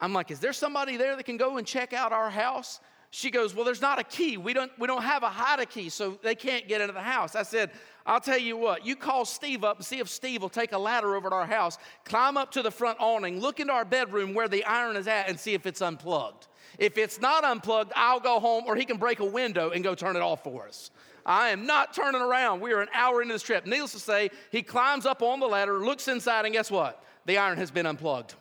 I'm 0.00 0.14
like, 0.14 0.30
Is 0.30 0.40
there 0.40 0.54
somebody 0.54 0.96
there 0.96 1.16
that 1.16 1.24
can 1.24 1.36
go 1.36 1.58
and 1.58 1.66
check 1.66 1.92
out 1.92 2.12
our 2.12 2.30
house? 2.30 2.80
She 3.10 3.30
goes, 3.30 3.54
Well, 3.54 3.64
there's 3.64 3.80
not 3.80 3.98
a 3.98 4.04
key. 4.04 4.36
We 4.36 4.52
don't, 4.52 4.70
we 4.78 4.86
don't 4.86 5.02
have 5.02 5.22
a 5.22 5.28
hide 5.28 5.58
a 5.58 5.66
key, 5.66 5.88
so 5.88 6.18
they 6.22 6.34
can't 6.36 6.68
get 6.68 6.80
into 6.80 6.92
the 6.92 7.00
house. 7.00 7.34
I 7.34 7.42
said, 7.42 7.70
I'll 8.06 8.20
tell 8.20 8.38
you 8.38 8.56
what, 8.56 8.86
you 8.86 8.96
call 8.96 9.24
Steve 9.24 9.62
up 9.64 9.76
and 9.76 9.84
see 9.84 9.98
if 9.98 10.08
Steve 10.08 10.42
will 10.42 10.48
take 10.48 10.72
a 10.72 10.78
ladder 10.78 11.14
over 11.14 11.28
to 11.28 11.34
our 11.34 11.46
house, 11.46 11.76
climb 12.04 12.36
up 12.36 12.50
to 12.52 12.62
the 12.62 12.70
front 12.70 12.98
awning, 13.00 13.40
look 13.40 13.60
into 13.60 13.72
our 13.72 13.84
bedroom 13.84 14.32
where 14.32 14.48
the 14.48 14.64
iron 14.64 14.96
is 14.96 15.06
at, 15.06 15.28
and 15.28 15.38
see 15.38 15.54
if 15.54 15.66
it's 15.66 15.82
unplugged. 15.82 16.46
If 16.78 16.96
it's 16.98 17.20
not 17.20 17.44
unplugged, 17.44 17.92
I'll 17.94 18.20
go 18.20 18.40
home, 18.40 18.64
or 18.66 18.76
he 18.76 18.84
can 18.84 18.96
break 18.96 19.20
a 19.20 19.24
window 19.24 19.70
and 19.70 19.84
go 19.84 19.94
turn 19.94 20.16
it 20.16 20.22
off 20.22 20.44
for 20.44 20.66
us. 20.66 20.90
I 21.26 21.50
am 21.50 21.66
not 21.66 21.92
turning 21.92 22.22
around. 22.22 22.60
We 22.60 22.72
are 22.72 22.80
an 22.80 22.88
hour 22.94 23.20
into 23.20 23.34
this 23.34 23.42
trip. 23.42 23.66
Needless 23.66 23.92
to 23.92 23.98
say, 23.98 24.30
he 24.50 24.62
climbs 24.62 25.04
up 25.04 25.20
on 25.20 25.40
the 25.40 25.46
ladder, 25.46 25.78
looks 25.84 26.08
inside, 26.08 26.46
and 26.46 26.54
guess 26.54 26.70
what? 26.70 27.04
The 27.26 27.38
iron 27.38 27.58
has 27.58 27.70
been 27.70 27.86
unplugged. 27.86 28.34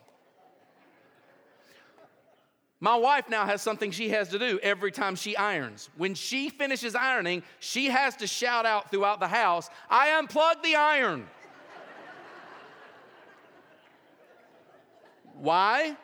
My 2.82 2.96
wife 2.96 3.28
now 3.28 3.46
has 3.46 3.62
something 3.62 3.92
she 3.92 4.10
has 4.10 4.30
to 4.30 4.40
do 4.40 4.58
every 4.64 4.92
time 4.92 5.16
she 5.16 5.36
irons. 5.36 5.90
When 5.98 6.16
she 6.16 6.50
finishes 6.50 6.96
ironing, 6.96 7.44
she 7.60 7.88
has 7.88 8.16
to 8.18 8.28
shout 8.28 8.66
out 8.66 8.90
throughout 8.90 9.20
the 9.20 9.28
house, 9.28 9.70
I 9.90 10.18
unplugged 10.18 10.64
the 10.64 10.76
iron. 10.76 11.28
Why? 15.34 15.98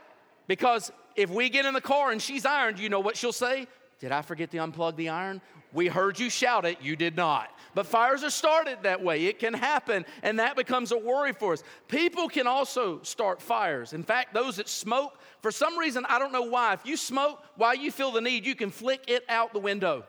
Because 0.47 0.91
if 1.15 1.29
we 1.29 1.49
get 1.49 1.65
in 1.65 1.73
the 1.73 1.81
car 1.81 2.11
and 2.11 2.21
she's 2.21 2.45
ironed, 2.45 2.79
you 2.79 2.89
know 2.89 2.99
what 2.99 3.15
she'll 3.15 3.33
say? 3.33 3.67
Did 3.99 4.11
I 4.11 4.21
forget 4.21 4.51
to 4.51 4.57
unplug 4.57 4.97
the 4.97 5.09
iron? 5.09 5.41
We 5.75 5.87
heard 5.87 6.17
you 6.17 6.29
shout 6.29 6.65
it, 6.65 6.77
you 6.81 6.95
did 6.95 7.17
not. 7.17 7.51
But 7.75 7.85
fires 7.85 8.23
are 8.23 8.29
started 8.29 8.83
that 8.83 9.03
way. 9.03 9.25
It 9.25 9.39
can 9.39 9.53
happen, 9.53 10.05
and 10.23 10.39
that 10.39 10.55
becomes 10.55 10.93
a 10.93 10.97
worry 10.97 11.33
for 11.33 11.51
us. 11.51 11.63
People 11.89 12.29
can 12.29 12.47
also 12.47 13.01
start 13.03 13.41
fires. 13.41 13.91
In 13.91 14.01
fact, 14.01 14.33
those 14.33 14.55
that 14.55 14.69
smoke, 14.69 15.19
for 15.41 15.51
some 15.51 15.77
reason, 15.77 16.05
I 16.07 16.17
don't 16.17 16.31
know 16.31 16.43
why, 16.43 16.73
if 16.73 16.85
you 16.85 16.95
smoke 16.95 17.43
while 17.57 17.75
you 17.75 17.91
feel 17.91 18.11
the 18.11 18.21
need, 18.21 18.45
you 18.45 18.55
can 18.55 18.71
flick 18.71 19.03
it 19.09 19.25
out 19.27 19.51
the 19.51 19.59
window. 19.59 20.05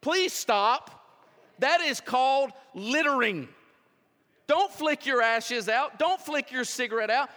Please 0.00 0.32
stop. 0.32 0.98
That 1.58 1.82
is 1.82 2.00
called 2.00 2.50
littering. 2.74 3.48
Don't 4.46 4.72
flick 4.72 5.04
your 5.04 5.20
ashes 5.20 5.68
out. 5.68 5.98
Don't 5.98 6.20
flick 6.20 6.50
your 6.50 6.64
cigarette 6.64 7.10
out. 7.10 7.28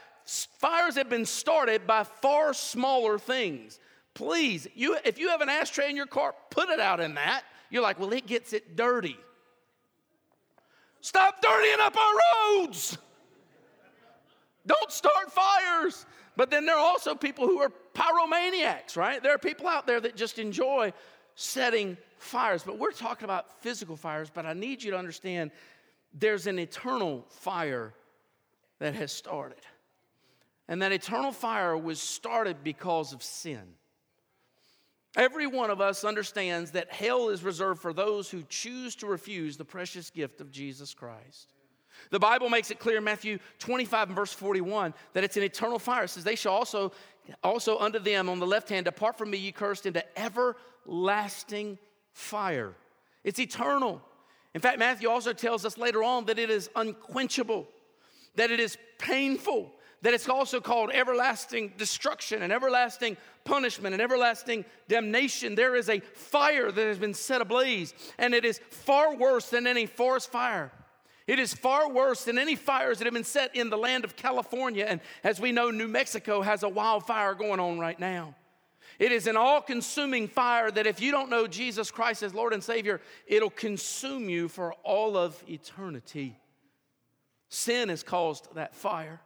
Fires 0.60 0.96
have 0.96 1.10
been 1.10 1.26
started 1.26 1.86
by 1.86 2.06
far 2.06 2.54
smaller 2.54 3.20
things. 3.20 3.82
Please, 4.14 4.66
you, 4.76 4.98
if 5.04 5.20
you 5.20 5.28
have 5.28 5.42
an 5.42 5.50
ashtray 5.50 5.90
in 5.90 5.98
your 5.98 6.06
car, 6.06 6.34
put 6.50 6.70
it 6.70 6.80
out 6.80 7.02
in 7.02 7.16
that. 7.16 7.44
You're 7.76 7.84
like, 7.84 8.00
well, 8.00 8.14
it 8.14 8.26
gets 8.26 8.54
it 8.54 8.78
dirty. 8.78 9.18
Stop 11.02 11.42
dirtying 11.42 11.82
up 11.82 11.94
our 11.98 12.14
roads. 12.64 12.98
Don't 14.66 14.90
start 14.90 15.30
fires. 15.30 16.06
But 16.38 16.50
then 16.50 16.66
there 16.66 16.78
are 16.78 16.86
also 16.86 17.16
people 17.16 17.48
who 17.48 17.60
are 17.60 17.70
pyromaniacs, 17.94 18.96
right? 18.96 19.22
There 19.22 19.36
are 19.36 19.38
people 19.38 19.68
out 19.68 19.86
there 19.86 20.00
that 20.00 20.16
just 20.16 20.40
enjoy 20.40 20.94
setting 21.36 21.98
fires. 22.18 22.64
But 22.64 22.80
we're 22.80 22.92
talking 22.92 23.26
about 23.26 23.60
physical 23.60 23.98
fires, 23.98 24.32
but 24.34 24.46
I 24.46 24.54
need 24.54 24.82
you 24.82 24.92
to 24.92 24.98
understand 24.98 25.52
there's 26.14 26.48
an 26.48 26.60
eternal 26.60 27.26
fire 27.28 27.94
that 28.80 28.96
has 28.96 29.12
started. 29.12 29.60
And 30.70 30.82
that 30.82 30.94
eternal 30.94 31.34
fire 31.34 31.78
was 31.78 32.02
started 32.02 32.64
because 32.64 33.12
of 33.12 33.22
sin. 33.22 33.64
Every 35.16 35.48
one 35.48 35.70
of 35.70 35.80
us 35.80 36.04
understands 36.04 36.72
that 36.72 36.92
hell 36.92 37.30
is 37.30 37.44
reserved 37.44 37.82
for 37.82 37.94
those 37.94 38.30
who 38.30 38.44
choose 38.50 38.96
to 38.98 39.08
refuse 39.08 39.56
the 39.56 39.66
precious 39.66 40.10
gift 40.10 40.42
of 40.42 40.52
Jesus 40.52 40.94
Christ. 40.94 41.54
The 42.12 42.20
Bible 42.20 42.50
makes 42.50 42.72
it 42.72 42.80
clear 42.80 42.98
in 42.98 43.04
Matthew 43.04 43.40
25 43.60 44.10
and 44.10 44.16
verse 44.16 44.34
41 44.34 44.94
that 45.14 45.24
it's 45.24 45.38
an 45.38 45.44
eternal 45.44 45.80
fire. 45.80 46.04
It 46.04 46.10
says, 46.10 46.24
They 46.24 46.36
shall 46.36 46.54
also, 46.54 46.92
also 47.44 47.78
unto 47.80 48.00
them 48.00 48.30
on 48.30 48.40
the 48.40 48.48
left 48.48 48.70
hand, 48.70 48.86
depart 48.86 49.18
from 49.18 49.32
me, 49.32 49.38
ye 49.38 49.52
cursed, 49.52 49.86
into 49.86 50.04
everlasting 50.20 51.78
fire. 52.12 52.76
It's 53.24 53.40
eternal. 53.40 54.02
In 54.54 54.62
fact, 54.62 54.80
Matthew 54.80 55.10
also 55.10 55.34
tells 55.34 55.66
us 55.66 55.78
later 55.78 56.04
on 56.04 56.26
that 56.26 56.40
it 56.40 56.50
is 56.50 56.70
unquenchable, 56.76 57.68
that 58.36 58.52
it 58.52 58.60
is 58.60 58.78
painful, 59.00 59.72
that 60.02 60.14
it's 60.14 60.30
also 60.30 60.62
called 60.62 60.92
everlasting 60.92 61.74
destruction 61.78 62.44
and 62.44 62.54
everlasting 62.54 63.18
punishment 63.44 63.94
and 63.94 64.02
everlasting 64.02 64.66
damnation. 64.88 65.56
There 65.56 65.76
is 65.76 65.90
a 65.90 66.00
fire 66.00 66.72
that 66.72 66.88
has 66.88 66.98
been 66.98 67.14
set 67.14 67.42
ablaze, 67.42 67.94
and 68.18 68.34
it 68.34 68.46
is 68.46 68.60
far 68.70 69.16
worse 69.16 69.50
than 69.50 69.68
any 69.68 69.86
forest 69.86 70.32
fire. 70.32 70.72
It 71.28 71.40
is 71.40 71.54
far 71.54 71.90
worse 71.90 72.26
than 72.26 72.38
any 72.38 72.56
fires 72.56 73.00
that 73.00 73.06
have 73.06 73.14
been 73.14 73.24
set 73.24 73.56
in 73.56 73.70
the 73.70 73.78
land 73.78 74.04
of 74.04 74.16
California. 74.16 74.86
And 74.88 75.02
as 75.24 75.40
we 75.40 75.52
know, 75.52 75.72
New 75.72 75.88
Mexico 75.88 76.42
has 76.42 76.62
a 76.62 76.70
wildfire 76.70 77.34
going 77.34 77.60
on 77.60 77.80
right 77.80 78.00
now. 78.00 78.36
It 79.00 79.12
is 79.12 79.28
an 79.28 79.36
all 79.36 79.62
consuming 79.62 80.28
fire 80.28 80.72
that 80.72 80.88
if 80.88 81.02
you 81.02 81.12
don't 81.12 81.30
know 81.30 81.48
Jesus 81.48 81.92
Christ 81.92 82.24
as 82.24 82.34
Lord 82.34 82.54
and 82.54 82.64
Savior, 82.64 83.02
it'll 83.28 83.50
consume 83.50 84.30
you 84.30 84.48
for 84.48 84.74
all 84.84 85.18
of 85.18 85.44
eternity. 85.50 86.38
Sin 87.50 87.90
has 87.90 88.04
caused 88.04 88.54
that 88.56 88.76
fire. 88.76 89.20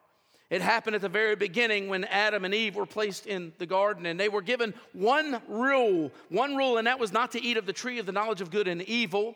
It 0.49 0.61
happened 0.61 0.95
at 0.95 1.01
the 1.01 1.09
very 1.09 1.35
beginning 1.35 1.89
when 1.89 2.05
Adam 2.05 2.43
and 2.43 2.55
Eve 2.55 2.75
were 2.75 2.87
placed 2.87 3.27
in 3.27 3.53
the 3.59 3.67
garden 3.67 4.07
and 4.07 4.19
they 4.19 4.29
were 4.29 4.41
given 4.41 4.73
one 4.93 5.41
rule, 5.47 6.11
one 6.29 6.55
rule, 6.55 6.77
and 6.77 6.87
that 6.87 6.99
was 6.99 7.13
not 7.13 7.31
to 7.33 7.41
eat 7.41 7.57
of 7.57 7.67
the 7.67 7.73
tree 7.73 7.99
of 7.99 8.07
the 8.07 8.11
knowledge 8.11 8.41
of 8.41 8.49
good 8.49 8.67
and 8.67 8.81
evil. 8.83 9.35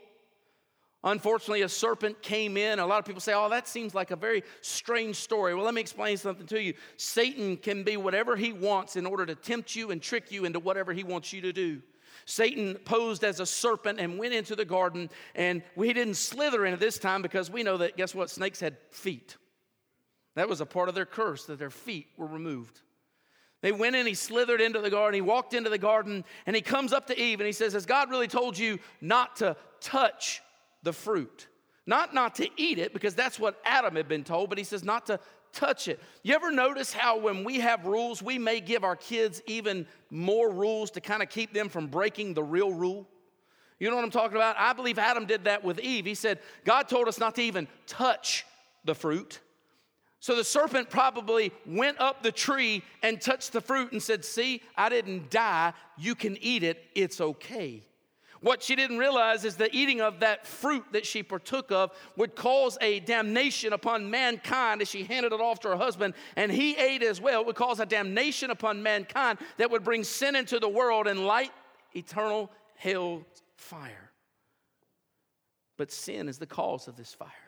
Unfortunately, 1.04 1.62
a 1.62 1.70
serpent 1.70 2.22
came 2.22 2.56
in. 2.56 2.80
A 2.80 2.86
lot 2.86 2.98
of 2.98 3.06
people 3.06 3.22
say, 3.22 3.34
oh, 3.34 3.50
that 3.50 3.68
seems 3.68 3.94
like 3.94 4.12
a 4.12 4.16
very 4.16 4.42
strange 4.62 5.18
story. 5.18 5.54
Well, 5.54 5.66
let 5.66 5.74
me 5.74 5.82
explain 5.82 6.18
something 6.18 6.48
to 6.48 6.62
you. 6.62 6.74
Satan 6.96 7.58
can 7.58 7.84
be 7.84 7.98
whatever 7.98 8.36
he 8.36 8.54
wants 8.54 8.96
in 8.96 9.06
order 9.06 9.26
to 9.26 9.36
tempt 9.36 9.76
you 9.76 9.92
and 9.92 10.02
trick 10.02 10.32
you 10.32 10.46
into 10.46 10.60
whatever 10.60 10.94
he 10.94 11.04
wants 11.04 11.34
you 11.34 11.42
to 11.42 11.52
do. 11.52 11.82
Satan 12.26 12.76
posed 12.86 13.24
as 13.26 13.42
a 13.42 13.46
serpent 13.46 14.00
and 14.00 14.18
went 14.18 14.34
into 14.34 14.56
the 14.56 14.64
garden, 14.64 15.10
and 15.36 15.62
we 15.76 15.92
didn't 15.92 16.16
slither 16.16 16.66
in 16.66 16.74
it 16.74 16.80
this 16.80 16.98
time 16.98 17.22
because 17.22 17.52
we 17.52 17.64
know 17.64 17.78
that, 17.78 17.98
guess 17.98 18.16
what? 18.16 18.30
Snakes 18.30 18.62
had 18.62 18.78
feet. 18.92 19.36
That 20.36 20.50
was 20.50 20.62
a 20.62 20.66
part 20.66 20.90
of 20.90 20.96
their 20.96 21.06
curse, 21.06 21.46
that 21.46 21.60
their 21.60 21.70
feet 21.70 22.08
were 22.18 22.28
removed. 22.28 22.82
They 23.62 23.72
went 23.72 23.96
in, 23.96 24.06
he 24.06 24.14
slithered 24.14 24.60
into 24.60 24.82
the 24.82 24.90
garden, 24.90 25.16
he 25.16 25.22
walked 25.22 25.54
into 25.54 25.70
the 25.70 25.78
garden, 25.78 26.26
and 26.46 26.56
he 26.56 26.62
comes 26.62 26.92
up 26.92 27.08
to 27.08 27.18
Eve 27.20 27.40
and 27.40 27.48
he 27.48 27.54
says, 27.54 27.74
Has 27.74 27.86
God 27.86 28.10
really 28.10 28.28
told 28.28 28.58
you 28.58 28.80
not 29.00 29.38
to 29.38 29.56
touch 29.80 30.42
the 30.84 30.92
fruit? 30.92 31.48
Not 31.86 32.14
not 32.14 32.36
to 32.36 32.50
eat 32.58 32.78
it, 32.78 32.94
because 32.94 33.16
that's 33.16 33.40
what 33.40 33.62
Adam 33.64 33.96
had 33.96 34.08
been 34.08 34.24
told, 34.24 34.50
but 34.50 34.58
he 34.58 34.64
says 34.64 34.84
not 34.84 35.06
to 35.08 35.20
touch 35.54 35.88
it. 35.88 36.02
You 36.24 36.34
ever 36.34 36.52
notice 36.52 36.92
how 36.92 37.18
when 37.18 37.44
we 37.44 37.60
have 37.60 37.86
rules, 37.86 38.22
we 38.22 38.38
may 38.38 38.60
give 38.60 38.84
our 38.84 38.96
kids 38.96 39.42
even 39.48 39.86
more 40.10 40.52
rules 40.52 40.92
to 40.92 41.02
kind 41.02 41.24
of 41.24 41.30
keep 41.30 41.54
them 41.54 41.70
from 41.70 41.88
breaking 41.88 42.34
the 42.34 42.44
real 42.44 42.74
rule? 42.74 43.08
You 43.80 43.90
know 43.90 43.96
what 43.96 44.06
I'm 44.06 44.12
talking 44.12 44.36
about? 44.36 44.56
I 44.58 44.74
believe 44.74 44.98
Adam 44.98 45.26
did 45.26 45.46
that 45.46 45.64
with 45.64 45.80
Eve. 45.80 46.06
He 46.06 46.16
said, 46.16 46.40
God 46.66 46.88
told 46.90 47.08
us 47.08 47.20
not 47.20 47.36
to 47.36 47.42
even 47.42 47.68
touch 47.86 48.46
the 48.86 48.96
fruit. 48.96 49.40
So 50.24 50.38
the 50.38 50.44
serpent 50.46 50.90
probably 50.90 51.52
went 51.66 52.00
up 52.00 52.24
the 52.24 52.32
tree 52.32 52.82
and 53.02 53.20
touched 53.20 53.52
the 53.52 53.60
fruit 53.60 53.92
and 53.92 54.02
said, 54.02 54.24
See, 54.24 54.62
I 54.78 54.88
didn't 54.88 55.30
die. 55.30 55.74
You 55.98 56.16
can 56.16 56.38
eat 56.42 56.64
it. 56.64 56.82
It's 56.96 57.20
okay. 57.20 57.84
What 58.40 58.64
she 58.64 58.78
didn't 58.78 59.00
realize 59.00 59.44
is 59.44 59.58
the 59.58 59.70
eating 59.76 60.00
of 60.00 60.22
that 60.22 60.48
fruit 60.48 60.86
that 60.94 61.06
she 61.06 61.24
partook 61.24 61.74
of 61.74 61.92
would 62.16 62.38
cause 62.38 62.78
a 62.80 63.02
damnation 63.02 63.74
upon 63.74 64.10
mankind 64.10 64.82
as 64.82 64.88
she 64.88 65.04
handed 65.04 65.34
it 65.34 65.42
off 65.42 65.60
to 65.60 65.68
her 65.68 65.76
husband, 65.76 66.14
and 66.38 66.50
he 66.50 66.78
ate 66.78 67.04
as 67.04 67.20
well. 67.20 67.42
It 67.42 67.48
would 67.48 67.58
cause 67.58 67.82
a 67.82 67.86
damnation 67.86 68.50
upon 68.50 68.82
mankind 68.82 69.40
that 69.58 69.72
would 69.72 69.84
bring 69.84 70.06
sin 70.06 70.38
into 70.38 70.58
the 70.58 70.70
world 70.70 71.06
and 71.06 71.28
light 71.28 71.52
eternal 71.94 72.50
hell 72.78 73.26
fire. 73.58 74.10
But 75.76 75.92
sin 75.92 76.30
is 76.30 76.38
the 76.38 76.46
cause 76.48 76.88
of 76.88 76.96
this 76.96 77.14
fire. 77.14 77.43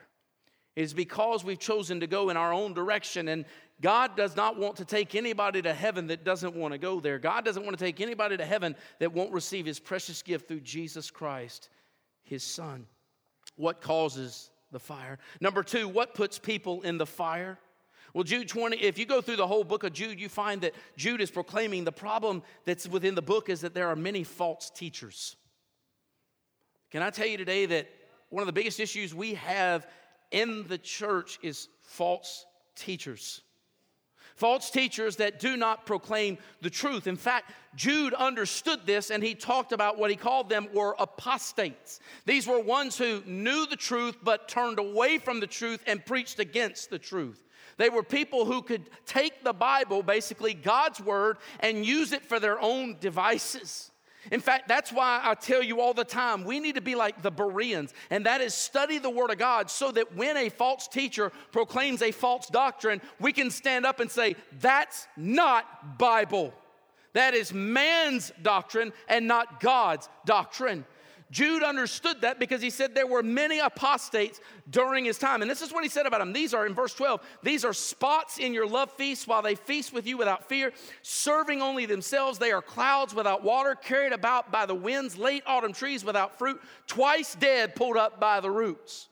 Is 0.76 0.92
because 0.92 1.42
we've 1.42 1.58
chosen 1.58 2.00
to 2.00 2.06
go 2.06 2.28
in 2.28 2.36
our 2.36 2.52
own 2.52 2.74
direction. 2.74 3.28
And 3.28 3.46
God 3.80 4.16
does 4.16 4.36
not 4.36 4.58
want 4.58 4.76
to 4.76 4.84
take 4.84 5.14
anybody 5.14 5.62
to 5.62 5.72
heaven 5.72 6.06
that 6.08 6.22
doesn't 6.22 6.54
want 6.54 6.72
to 6.72 6.78
go 6.78 7.00
there. 7.00 7.18
God 7.18 7.44
doesn't 7.44 7.64
want 7.64 7.76
to 7.78 7.84
take 7.84 8.00
anybody 8.00 8.36
to 8.36 8.44
heaven 8.44 8.76
that 8.98 9.12
won't 9.12 9.32
receive 9.32 9.66
his 9.66 9.80
precious 9.80 10.22
gift 10.22 10.48
through 10.48 10.60
Jesus 10.60 11.10
Christ, 11.10 11.70
his 12.24 12.42
son. 12.42 12.86
What 13.56 13.80
causes 13.80 14.50
the 14.70 14.78
fire? 14.78 15.18
Number 15.40 15.62
two, 15.62 15.88
what 15.88 16.14
puts 16.14 16.38
people 16.38 16.82
in 16.82 16.98
the 16.98 17.06
fire? 17.06 17.58
Well, 18.12 18.24
Jude 18.24 18.48
20, 18.48 18.78
if 18.78 18.98
you 18.98 19.04
go 19.04 19.20
through 19.20 19.36
the 19.36 19.46
whole 19.46 19.64
book 19.64 19.84
of 19.84 19.92
Jude, 19.92 20.18
you 20.18 20.28
find 20.28 20.62
that 20.62 20.74
Jude 20.96 21.20
is 21.20 21.30
proclaiming 21.30 21.84
the 21.84 21.92
problem 21.92 22.42
that's 22.64 22.88
within 22.88 23.14
the 23.14 23.22
book 23.22 23.50
is 23.50 23.60
that 23.60 23.74
there 23.74 23.88
are 23.88 23.96
many 23.96 24.24
false 24.24 24.70
teachers. 24.70 25.36
Can 26.90 27.02
I 27.02 27.10
tell 27.10 27.26
you 27.26 27.36
today 27.36 27.66
that 27.66 27.88
one 28.30 28.42
of 28.42 28.46
the 28.46 28.54
biggest 28.54 28.80
issues 28.80 29.14
we 29.14 29.34
have 29.34 29.86
in 30.30 30.66
the 30.68 30.78
church 30.78 31.38
is 31.42 31.68
false 31.82 32.46
teachers. 32.74 33.42
False 34.36 34.70
teachers 34.70 35.16
that 35.16 35.40
do 35.40 35.56
not 35.56 35.86
proclaim 35.86 36.36
the 36.60 36.68
truth. 36.68 37.06
In 37.06 37.16
fact, 37.16 37.52
Jude 37.74 38.12
understood 38.12 38.80
this 38.84 39.10
and 39.10 39.22
he 39.22 39.34
talked 39.34 39.72
about 39.72 39.98
what 39.98 40.10
he 40.10 40.16
called 40.16 40.50
them 40.50 40.68
were 40.74 40.94
apostates. 40.98 42.00
These 42.26 42.46
were 42.46 42.60
ones 42.60 42.98
who 42.98 43.22
knew 43.24 43.66
the 43.66 43.76
truth 43.76 44.18
but 44.22 44.46
turned 44.46 44.78
away 44.78 45.16
from 45.16 45.40
the 45.40 45.46
truth 45.46 45.82
and 45.86 46.04
preached 46.04 46.38
against 46.38 46.90
the 46.90 46.98
truth. 46.98 47.42
They 47.78 47.88
were 47.88 48.02
people 48.02 48.44
who 48.44 48.60
could 48.60 48.90
take 49.06 49.42
the 49.42 49.54
Bible, 49.54 50.02
basically 50.02 50.52
God's 50.52 51.00
word, 51.00 51.38
and 51.60 51.84
use 51.84 52.12
it 52.12 52.22
for 52.22 52.38
their 52.38 52.60
own 52.60 52.96
devices. 53.00 53.90
In 54.30 54.40
fact, 54.40 54.68
that's 54.68 54.92
why 54.92 55.20
I 55.22 55.34
tell 55.34 55.62
you 55.62 55.80
all 55.80 55.94
the 55.94 56.04
time 56.04 56.44
we 56.44 56.60
need 56.60 56.74
to 56.74 56.80
be 56.80 56.94
like 56.94 57.22
the 57.22 57.30
Bereans, 57.30 57.92
and 58.10 58.26
that 58.26 58.40
is 58.40 58.54
study 58.54 58.98
the 58.98 59.10
Word 59.10 59.30
of 59.30 59.38
God 59.38 59.70
so 59.70 59.90
that 59.92 60.16
when 60.16 60.36
a 60.36 60.48
false 60.48 60.88
teacher 60.88 61.32
proclaims 61.52 62.02
a 62.02 62.12
false 62.12 62.46
doctrine, 62.48 63.00
we 63.20 63.32
can 63.32 63.50
stand 63.50 63.86
up 63.86 64.00
and 64.00 64.10
say, 64.10 64.36
That's 64.60 65.06
not 65.16 65.98
Bible. 65.98 66.52
That 67.12 67.34
is 67.34 67.52
man's 67.52 68.30
doctrine 68.42 68.92
and 69.08 69.26
not 69.26 69.60
God's 69.60 70.08
doctrine. 70.26 70.84
Jude 71.30 71.64
understood 71.64 72.20
that 72.20 72.38
because 72.38 72.62
he 72.62 72.70
said 72.70 72.94
there 72.94 73.06
were 73.06 73.22
many 73.22 73.58
apostates 73.58 74.40
during 74.70 75.04
his 75.04 75.18
time. 75.18 75.42
And 75.42 75.50
this 75.50 75.60
is 75.60 75.72
what 75.72 75.82
he 75.82 75.90
said 75.90 76.06
about 76.06 76.20
them. 76.20 76.32
These 76.32 76.54
are 76.54 76.66
in 76.66 76.74
verse 76.74 76.94
12 76.94 77.20
these 77.42 77.64
are 77.64 77.72
spots 77.72 78.38
in 78.38 78.54
your 78.54 78.66
love 78.66 78.92
feast 78.92 79.26
while 79.26 79.42
they 79.42 79.56
feast 79.56 79.92
with 79.92 80.06
you 80.06 80.16
without 80.16 80.48
fear, 80.48 80.72
serving 81.02 81.62
only 81.62 81.86
themselves. 81.86 82.38
They 82.38 82.52
are 82.52 82.62
clouds 82.62 83.14
without 83.14 83.42
water, 83.42 83.74
carried 83.74 84.12
about 84.12 84.52
by 84.52 84.66
the 84.66 84.74
winds, 84.74 85.18
late 85.18 85.42
autumn 85.46 85.72
trees 85.72 86.04
without 86.04 86.38
fruit, 86.38 86.60
twice 86.86 87.34
dead, 87.34 87.74
pulled 87.74 87.96
up 87.96 88.20
by 88.20 88.40
the 88.40 88.50
roots. 88.50 89.08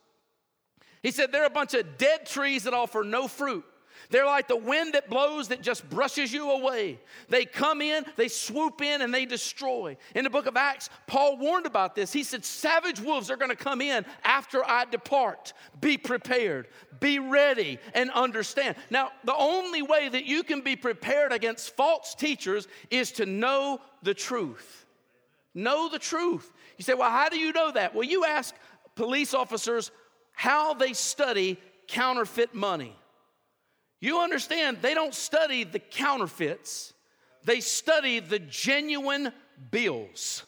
He 1.03 1.11
said 1.11 1.33
they're 1.33 1.47
a 1.47 1.51
bunch 1.51 1.75
of 1.75 1.99
dead 1.99 2.27
trees 2.27 2.65
that 2.65 2.75
offer 2.75 3.03
no 3.03 3.29
fruit. 3.29 3.65
They're 4.11 4.27
like 4.27 4.49
the 4.49 4.57
wind 4.57 4.95
that 4.95 5.09
blows 5.09 5.49
that 5.49 5.63
just 5.63 5.89
brushes 5.89 6.33
you 6.33 6.51
away. 6.51 6.99
They 7.29 7.45
come 7.45 7.81
in, 7.81 8.05
they 8.17 8.29
swoop 8.29 8.81
in, 8.83 9.03
and 9.03 9.13
they 9.13 9.27
destroy. 9.27 9.97
In 10.15 10.25
the 10.25 10.31
book 10.31 10.47
of 10.47 10.57
Acts, 10.57 10.91
Paul 11.07 11.37
warned 11.39 11.67
about 11.67 11.95
this. 11.95 12.13
He 12.13 12.23
said, 12.23 12.45
Savage 12.45 13.01
wolves 13.01 13.31
are 13.31 13.37
going 13.37 13.51
to 13.51 13.57
come 13.57 13.81
in 13.81 14.05
after 14.25 14.65
I 14.65 14.85
depart. 14.85 15.53
Be 15.81 15.97
prepared, 15.97 16.69
be 17.01 17.19
ready, 17.19 17.79
and 17.95 18.11
understand. 18.11 18.77
Now, 18.91 19.11
the 19.25 19.37
only 19.37 19.83
way 19.83 20.09
that 20.09 20.25
you 20.25 20.43
can 20.43 20.61
be 20.61 20.77
prepared 20.77 21.33
against 21.33 21.77
false 21.77 22.15
teachers 22.15 22.69
is 22.91 23.13
to 23.13 23.27
know 23.27 23.81
the 24.03 24.15
truth. 24.15 24.87
Know 25.55 25.89
the 25.89 25.99
truth. 25.99 26.53
You 26.79 26.85
say, 26.85 26.95
Well, 26.95 27.11
how 27.11 27.29
do 27.29 27.39
you 27.39 27.53
know 27.53 27.71
that? 27.73 27.95
Well, 27.95 28.05
you 28.05 28.25
ask 28.25 28.55
police 28.97 29.35
officers 29.35 29.91
how 30.33 30.75
they 30.75 30.93
study 30.93 31.59
counterfeit 31.87 32.55
money. 32.55 32.97
You 34.01 34.21
understand, 34.21 34.79
they 34.83 34.95
don't 34.95 35.15
study 35.15 35.65
the 35.65 35.79
counterfeits, 35.79 36.93
they 37.45 37.61
study 37.61 38.21
the 38.21 38.39
genuine 38.39 39.33
bills. 39.71 40.45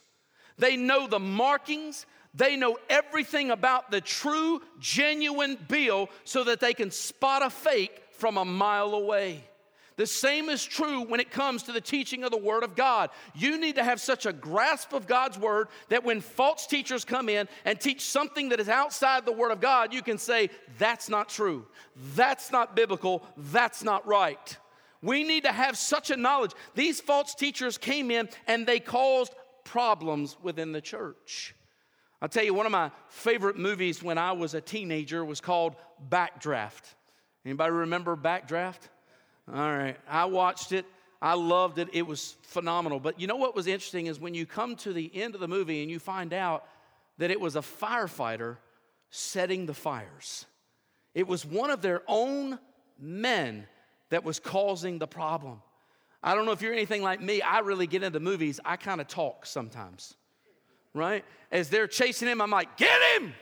They 0.58 0.76
know 0.76 1.06
the 1.06 1.18
markings, 1.18 2.06
they 2.34 2.56
know 2.56 2.78
everything 2.88 3.50
about 3.50 3.90
the 3.90 4.00
true, 4.00 4.60
genuine 4.78 5.58
bill 5.68 6.08
so 6.24 6.44
that 6.44 6.60
they 6.60 6.74
can 6.74 6.90
spot 6.90 7.42
a 7.42 7.50
fake 7.50 8.02
from 8.12 8.36
a 8.36 8.44
mile 8.44 8.94
away. 8.94 9.44
The 9.96 10.06
same 10.06 10.50
is 10.50 10.62
true 10.62 11.02
when 11.02 11.20
it 11.20 11.30
comes 11.30 11.62
to 11.64 11.72
the 11.72 11.80
teaching 11.80 12.22
of 12.22 12.30
the 12.30 12.36
Word 12.36 12.62
of 12.62 12.76
God. 12.76 13.08
You 13.34 13.58
need 13.58 13.76
to 13.76 13.84
have 13.84 13.98
such 13.98 14.26
a 14.26 14.32
grasp 14.32 14.92
of 14.92 15.06
God's 15.06 15.38
Word 15.38 15.68
that 15.88 16.04
when 16.04 16.20
false 16.20 16.66
teachers 16.66 17.04
come 17.04 17.30
in 17.30 17.48
and 17.64 17.80
teach 17.80 18.02
something 18.02 18.50
that 18.50 18.60
is 18.60 18.68
outside 18.68 19.24
the 19.24 19.32
Word 19.32 19.52
of 19.52 19.60
God, 19.60 19.94
you 19.94 20.02
can 20.02 20.18
say, 20.18 20.50
That's 20.78 21.08
not 21.08 21.30
true. 21.30 21.66
That's 22.14 22.52
not 22.52 22.76
biblical. 22.76 23.26
That's 23.38 23.82
not 23.82 24.06
right. 24.06 24.56
We 25.00 25.24
need 25.24 25.44
to 25.44 25.52
have 25.52 25.78
such 25.78 26.10
a 26.10 26.16
knowledge. 26.16 26.52
These 26.74 27.00
false 27.00 27.34
teachers 27.34 27.78
came 27.78 28.10
in 28.10 28.28
and 28.46 28.66
they 28.66 28.80
caused 28.80 29.34
problems 29.64 30.36
within 30.42 30.72
the 30.72 30.80
church. 30.80 31.54
I'll 32.20 32.28
tell 32.28 32.44
you, 32.44 32.54
one 32.54 32.66
of 32.66 32.72
my 32.72 32.90
favorite 33.08 33.56
movies 33.56 34.02
when 34.02 34.18
I 34.18 34.32
was 34.32 34.54
a 34.54 34.60
teenager 34.60 35.24
was 35.24 35.40
called 35.40 35.76
Backdraft. 36.08 36.94
Anybody 37.44 37.72
remember 37.72 38.16
Backdraft? 38.16 38.88
All 39.52 39.76
right. 39.76 39.96
I 40.08 40.24
watched 40.24 40.72
it. 40.72 40.84
I 41.22 41.34
loved 41.34 41.78
it. 41.78 41.88
It 41.92 42.06
was 42.06 42.36
phenomenal. 42.42 43.00
But 43.00 43.20
you 43.20 43.26
know 43.26 43.36
what 43.36 43.54
was 43.54 43.66
interesting 43.66 44.06
is 44.06 44.20
when 44.20 44.34
you 44.34 44.46
come 44.46 44.76
to 44.76 44.92
the 44.92 45.10
end 45.14 45.34
of 45.34 45.40
the 45.40 45.48
movie 45.48 45.82
and 45.82 45.90
you 45.90 45.98
find 45.98 46.32
out 46.32 46.64
that 47.18 47.30
it 47.30 47.40
was 47.40 47.56
a 47.56 47.60
firefighter 47.60 48.56
setting 49.10 49.66
the 49.66 49.74
fires. 49.74 50.44
It 51.14 51.26
was 51.26 51.46
one 51.46 51.70
of 51.70 51.80
their 51.80 52.02
own 52.06 52.58
men 52.98 53.66
that 54.10 54.24
was 54.24 54.38
causing 54.38 54.98
the 54.98 55.06
problem. 55.06 55.62
I 56.22 56.34
don't 56.34 56.44
know 56.44 56.52
if 56.52 56.60
you're 56.60 56.72
anything 56.72 57.02
like 57.02 57.20
me. 57.20 57.40
I 57.40 57.60
really 57.60 57.86
get 57.86 58.02
into 58.02 58.20
movies. 58.20 58.60
I 58.64 58.76
kind 58.76 59.00
of 59.00 59.06
talk 59.06 59.46
sometimes, 59.46 60.14
right? 60.92 61.24
As 61.50 61.70
they're 61.70 61.86
chasing 61.86 62.28
him, 62.28 62.40
I'm 62.40 62.50
like, 62.50 62.76
get 62.76 63.00
him, 63.16 63.32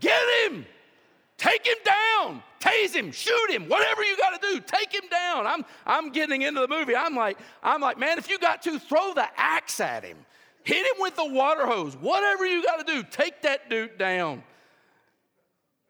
get 0.00 0.22
him. 0.44 0.66
Take 1.38 1.66
him 1.66 1.76
down, 1.84 2.42
tase 2.60 2.94
him, 2.94 3.12
shoot 3.12 3.50
him, 3.50 3.68
whatever 3.68 4.02
you 4.02 4.16
got 4.16 4.40
to 4.40 4.48
do, 4.54 4.60
take 4.60 4.94
him 4.94 5.06
down. 5.42 5.46
I'm, 5.46 5.64
I'm 5.86 6.12
getting 6.12 6.42
into 6.42 6.60
the 6.60 6.68
movie. 6.68 6.96
I'm 6.96 7.14
like, 7.14 7.38
I'm 7.62 7.80
like, 7.80 7.98
man, 7.98 8.18
if 8.18 8.28
you 8.28 8.38
got 8.38 8.62
to, 8.62 8.78
throw 8.78 9.14
the 9.14 9.26
axe 9.36 9.80
at 9.80 10.04
him, 10.04 10.18
hit 10.64 10.84
him 10.84 11.00
with 11.00 11.16
the 11.16 11.26
water 11.26 11.66
hose, 11.66 11.94
whatever 11.96 12.46
you 12.46 12.62
got 12.62 12.86
to 12.86 12.92
do, 12.92 13.02
take 13.02 13.42
that 13.42 13.70
dude 13.70 13.98
down. 13.98 14.42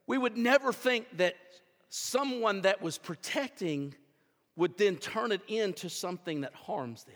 We 0.07 0.19
would 0.19 0.37
never 0.37 0.73
think 0.73 1.17
that 1.17 1.35
someone 1.89 2.63
that 2.63 2.83
was 2.83 2.99
protecting 2.99 3.95
would 4.57 4.77
then 4.79 4.97
turn 4.97 5.33
it 5.33 5.43
into 5.49 5.89
something 5.89 6.43
that 6.43 6.55
harms 6.55 7.05
them. 7.05 7.15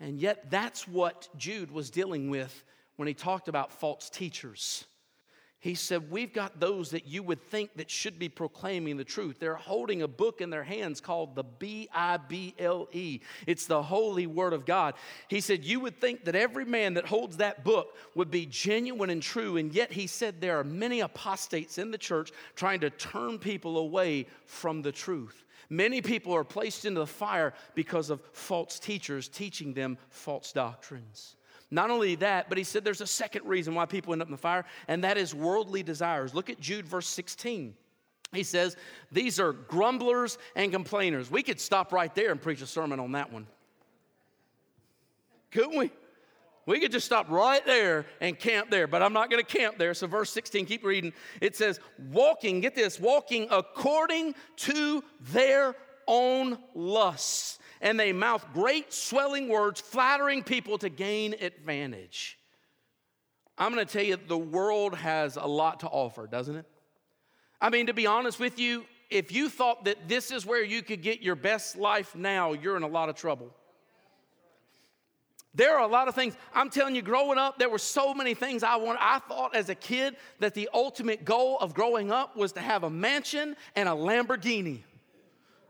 And 0.00 0.18
yet, 0.18 0.50
that's 0.50 0.86
what 0.86 1.28
Jude 1.36 1.70
was 1.70 1.88
dealing 1.90 2.28
with 2.28 2.64
when 2.96 3.08
he 3.08 3.14
talked 3.14 3.48
about 3.48 3.72
false 3.72 4.10
teachers. 4.10 4.84
He 5.58 5.74
said, 5.74 6.10
We've 6.10 6.32
got 6.32 6.60
those 6.60 6.90
that 6.90 7.06
you 7.06 7.22
would 7.22 7.42
think 7.42 7.70
that 7.76 7.90
should 7.90 8.18
be 8.18 8.28
proclaiming 8.28 8.96
the 8.96 9.04
truth. 9.04 9.38
They're 9.38 9.56
holding 9.56 10.02
a 10.02 10.08
book 10.08 10.40
in 10.40 10.50
their 10.50 10.62
hands 10.62 11.00
called 11.00 11.34
the 11.34 11.44
B 11.44 11.88
I 11.92 12.18
B 12.18 12.54
L 12.58 12.88
E. 12.92 13.20
It's 13.46 13.66
the 13.66 13.82
Holy 13.82 14.26
Word 14.26 14.52
of 14.52 14.66
God. 14.66 14.94
He 15.28 15.40
said, 15.40 15.64
You 15.64 15.80
would 15.80 16.00
think 16.00 16.24
that 16.24 16.36
every 16.36 16.66
man 16.66 16.94
that 16.94 17.06
holds 17.06 17.38
that 17.38 17.64
book 17.64 17.96
would 18.14 18.30
be 18.30 18.46
genuine 18.46 19.10
and 19.10 19.22
true. 19.22 19.56
And 19.56 19.72
yet, 19.72 19.92
he 19.92 20.06
said, 20.06 20.40
There 20.40 20.58
are 20.58 20.64
many 20.64 21.00
apostates 21.00 21.78
in 21.78 21.90
the 21.90 21.98
church 21.98 22.32
trying 22.54 22.80
to 22.80 22.90
turn 22.90 23.38
people 23.38 23.78
away 23.78 24.26
from 24.44 24.82
the 24.82 24.92
truth. 24.92 25.46
Many 25.68 26.00
people 26.00 26.32
are 26.32 26.44
placed 26.44 26.84
into 26.84 27.00
the 27.00 27.06
fire 27.06 27.54
because 27.74 28.10
of 28.10 28.20
false 28.32 28.78
teachers 28.78 29.28
teaching 29.28 29.72
them 29.72 29.98
false 30.10 30.52
doctrines. 30.52 31.34
Not 31.70 31.90
only 31.90 32.14
that, 32.16 32.48
but 32.48 32.58
he 32.58 32.64
said 32.64 32.84
there's 32.84 33.00
a 33.00 33.06
second 33.06 33.44
reason 33.44 33.74
why 33.74 33.86
people 33.86 34.12
end 34.12 34.22
up 34.22 34.28
in 34.28 34.32
the 34.32 34.38
fire, 34.38 34.64
and 34.86 35.02
that 35.04 35.18
is 35.18 35.34
worldly 35.34 35.82
desires. 35.82 36.34
Look 36.34 36.48
at 36.48 36.60
Jude 36.60 36.86
verse 36.86 37.08
16. 37.08 37.74
He 38.32 38.42
says, 38.42 38.76
These 39.10 39.40
are 39.40 39.52
grumblers 39.52 40.38
and 40.54 40.70
complainers. 40.70 41.30
We 41.30 41.42
could 41.42 41.60
stop 41.60 41.92
right 41.92 42.14
there 42.14 42.30
and 42.30 42.40
preach 42.40 42.62
a 42.62 42.66
sermon 42.66 43.00
on 43.00 43.12
that 43.12 43.32
one. 43.32 43.46
Couldn't 45.50 45.78
we? 45.78 45.90
We 46.66 46.80
could 46.80 46.90
just 46.90 47.06
stop 47.06 47.30
right 47.30 47.64
there 47.64 48.06
and 48.20 48.36
camp 48.36 48.70
there, 48.70 48.88
but 48.88 49.00
I'm 49.00 49.12
not 49.12 49.30
going 49.30 49.44
to 49.44 49.56
camp 49.56 49.78
there. 49.78 49.94
So, 49.94 50.08
verse 50.08 50.30
16, 50.30 50.66
keep 50.66 50.84
reading. 50.84 51.12
It 51.40 51.54
says, 51.54 51.78
walking, 52.10 52.60
get 52.60 52.74
this, 52.74 52.98
walking 52.98 53.46
according 53.52 54.34
to 54.56 55.04
their 55.20 55.76
own 56.08 56.58
lusts 56.74 57.60
and 57.80 57.98
they 57.98 58.12
mouth 58.12 58.44
great 58.54 58.92
swelling 58.92 59.48
words, 59.48 59.80
flattering 59.80 60.42
people 60.42 60.78
to 60.78 60.88
gain 60.88 61.34
advantage. 61.40 62.38
I'm 63.58 63.72
going 63.72 63.86
to 63.86 63.92
tell 63.92 64.04
you, 64.04 64.16
the 64.16 64.36
world 64.36 64.94
has 64.94 65.36
a 65.36 65.46
lot 65.46 65.80
to 65.80 65.86
offer, 65.86 66.26
doesn't 66.26 66.56
it? 66.56 66.66
I 67.60 67.70
mean, 67.70 67.86
to 67.86 67.94
be 67.94 68.06
honest 68.06 68.38
with 68.38 68.58
you, 68.58 68.84
if 69.08 69.32
you 69.32 69.48
thought 69.48 69.84
that 69.84 70.08
this 70.08 70.30
is 70.30 70.44
where 70.44 70.62
you 70.62 70.82
could 70.82 71.00
get 71.02 71.22
your 71.22 71.36
best 71.36 71.76
life 71.76 72.14
now, 72.14 72.52
you're 72.52 72.76
in 72.76 72.82
a 72.82 72.88
lot 72.88 73.08
of 73.08 73.14
trouble. 73.14 73.54
There 75.54 75.74
are 75.74 75.80
a 75.80 75.90
lot 75.90 76.06
of 76.06 76.14
things. 76.14 76.36
I'm 76.54 76.68
telling 76.68 76.94
you, 76.94 77.00
growing 77.00 77.38
up, 77.38 77.58
there 77.58 77.70
were 77.70 77.78
so 77.78 78.12
many 78.12 78.34
things 78.34 78.62
I 78.62 78.76
wanted. 78.76 78.98
I 79.00 79.20
thought 79.20 79.56
as 79.56 79.70
a 79.70 79.74
kid 79.74 80.16
that 80.38 80.52
the 80.52 80.68
ultimate 80.74 81.24
goal 81.24 81.56
of 81.60 81.72
growing 81.72 82.10
up 82.10 82.36
was 82.36 82.52
to 82.52 82.60
have 82.60 82.84
a 82.84 82.90
mansion 82.90 83.56
and 83.74 83.88
a 83.88 83.92
Lamborghini. 83.92 84.82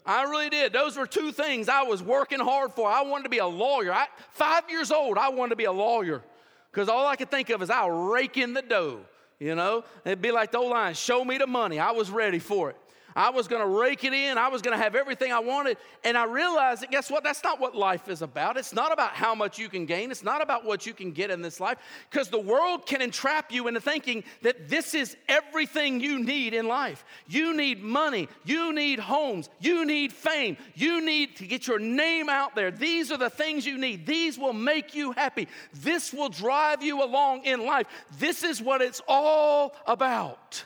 I 0.06 0.22
really 0.22 0.48
did. 0.48 0.72
Those 0.72 0.96
were 0.96 1.06
two 1.06 1.32
things 1.32 1.68
I 1.68 1.82
was 1.82 2.02
working 2.02 2.38
hard 2.38 2.72
for. 2.72 2.88
I 2.88 3.02
wanted 3.02 3.24
to 3.24 3.28
be 3.28 3.38
a 3.38 3.46
lawyer. 3.46 3.92
I, 3.92 4.06
five 4.30 4.70
years 4.70 4.92
old, 4.92 5.18
I 5.18 5.28
wanted 5.30 5.50
to 5.50 5.56
be 5.56 5.64
a 5.64 5.72
lawyer 5.72 6.22
because 6.70 6.88
all 6.88 7.06
I 7.06 7.16
could 7.16 7.30
think 7.30 7.50
of 7.50 7.60
is 7.60 7.70
I'll 7.70 7.90
rake 7.90 8.36
in 8.36 8.54
the 8.54 8.62
dough. 8.62 9.00
You 9.38 9.54
know, 9.54 9.84
it'd 10.04 10.22
be 10.22 10.30
like 10.30 10.52
the 10.52 10.58
old 10.58 10.70
line, 10.70 10.94
show 10.94 11.24
me 11.24 11.38
the 11.38 11.46
money. 11.46 11.78
I 11.78 11.90
was 11.90 12.10
ready 12.10 12.38
for 12.38 12.70
it. 12.70 12.76
I 13.16 13.30
was 13.30 13.48
going 13.48 13.62
to 13.62 13.68
rake 13.68 14.04
it 14.04 14.12
in. 14.12 14.36
I 14.36 14.48
was 14.48 14.62
going 14.62 14.76
to 14.76 14.82
have 14.82 14.94
everything 14.94 15.32
I 15.32 15.40
wanted. 15.40 15.78
And 16.04 16.16
I 16.16 16.24
realized 16.24 16.82
that, 16.82 16.90
guess 16.90 17.10
what? 17.10 17.24
That's 17.24 17.42
not 17.42 17.58
what 17.58 17.74
life 17.74 18.08
is 18.08 18.22
about. 18.22 18.58
It's 18.58 18.74
not 18.74 18.92
about 18.92 19.12
how 19.12 19.34
much 19.34 19.58
you 19.58 19.68
can 19.68 19.86
gain, 19.86 20.10
it's 20.10 20.22
not 20.22 20.42
about 20.42 20.64
what 20.64 20.86
you 20.86 20.92
can 20.92 21.12
get 21.12 21.30
in 21.30 21.40
this 21.40 21.58
life, 21.58 21.78
because 22.10 22.28
the 22.28 22.38
world 22.38 22.86
can 22.86 23.00
entrap 23.00 23.50
you 23.50 23.66
into 23.68 23.80
thinking 23.80 24.22
that 24.42 24.68
this 24.68 24.94
is 24.94 25.16
everything 25.28 26.00
you 26.00 26.22
need 26.22 26.52
in 26.52 26.68
life. 26.68 27.04
You 27.26 27.56
need 27.56 27.82
money, 27.82 28.28
you 28.44 28.74
need 28.74 28.98
homes, 28.98 29.48
you 29.60 29.86
need 29.86 30.12
fame, 30.12 30.58
you 30.74 31.00
need 31.04 31.36
to 31.36 31.46
get 31.46 31.66
your 31.66 31.78
name 31.78 32.28
out 32.28 32.54
there. 32.54 32.70
These 32.70 33.10
are 33.10 33.16
the 33.16 33.30
things 33.30 33.64
you 33.64 33.78
need. 33.78 34.06
These 34.06 34.38
will 34.38 34.52
make 34.52 34.94
you 34.94 35.12
happy. 35.12 35.48
This 35.72 36.12
will 36.12 36.28
drive 36.28 36.82
you 36.82 37.02
along 37.02 37.44
in 37.44 37.64
life. 37.64 37.86
This 38.18 38.42
is 38.42 38.60
what 38.60 38.82
it's 38.82 39.00
all 39.08 39.74
about. 39.86 40.64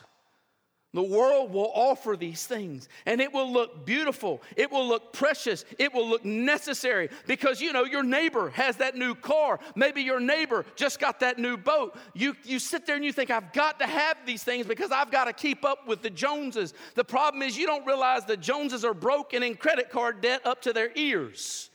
The 0.92 1.02
world 1.02 1.52
will 1.52 1.70
offer 1.72 2.16
these 2.16 2.46
things 2.46 2.88
and 3.06 3.20
it 3.20 3.32
will 3.32 3.52
look 3.52 3.86
beautiful. 3.86 4.42
It 4.56 4.72
will 4.72 4.88
look 4.88 5.12
precious. 5.12 5.64
It 5.78 5.94
will 5.94 6.08
look 6.08 6.24
necessary 6.24 7.10
because 7.28 7.60
you 7.60 7.72
know 7.72 7.84
your 7.84 8.02
neighbor 8.02 8.50
has 8.50 8.76
that 8.78 8.96
new 8.96 9.14
car. 9.14 9.60
Maybe 9.76 10.02
your 10.02 10.18
neighbor 10.18 10.66
just 10.74 10.98
got 10.98 11.20
that 11.20 11.38
new 11.38 11.56
boat. 11.56 11.96
You, 12.12 12.34
you 12.42 12.58
sit 12.58 12.86
there 12.86 12.96
and 12.96 13.04
you 13.04 13.12
think, 13.12 13.30
I've 13.30 13.52
got 13.52 13.78
to 13.78 13.86
have 13.86 14.16
these 14.26 14.42
things 14.42 14.66
because 14.66 14.90
I've 14.90 15.12
got 15.12 15.26
to 15.26 15.32
keep 15.32 15.64
up 15.64 15.86
with 15.86 16.02
the 16.02 16.10
Joneses. 16.10 16.74
The 16.96 17.04
problem 17.04 17.42
is, 17.42 17.56
you 17.56 17.66
don't 17.66 17.86
realize 17.86 18.24
the 18.24 18.36
Joneses 18.36 18.84
are 18.84 18.94
broke 18.94 19.32
and 19.32 19.44
in 19.44 19.54
credit 19.54 19.90
card 19.90 20.20
debt 20.20 20.44
up 20.44 20.60
to 20.62 20.72
their 20.72 20.90
ears. 20.96 21.69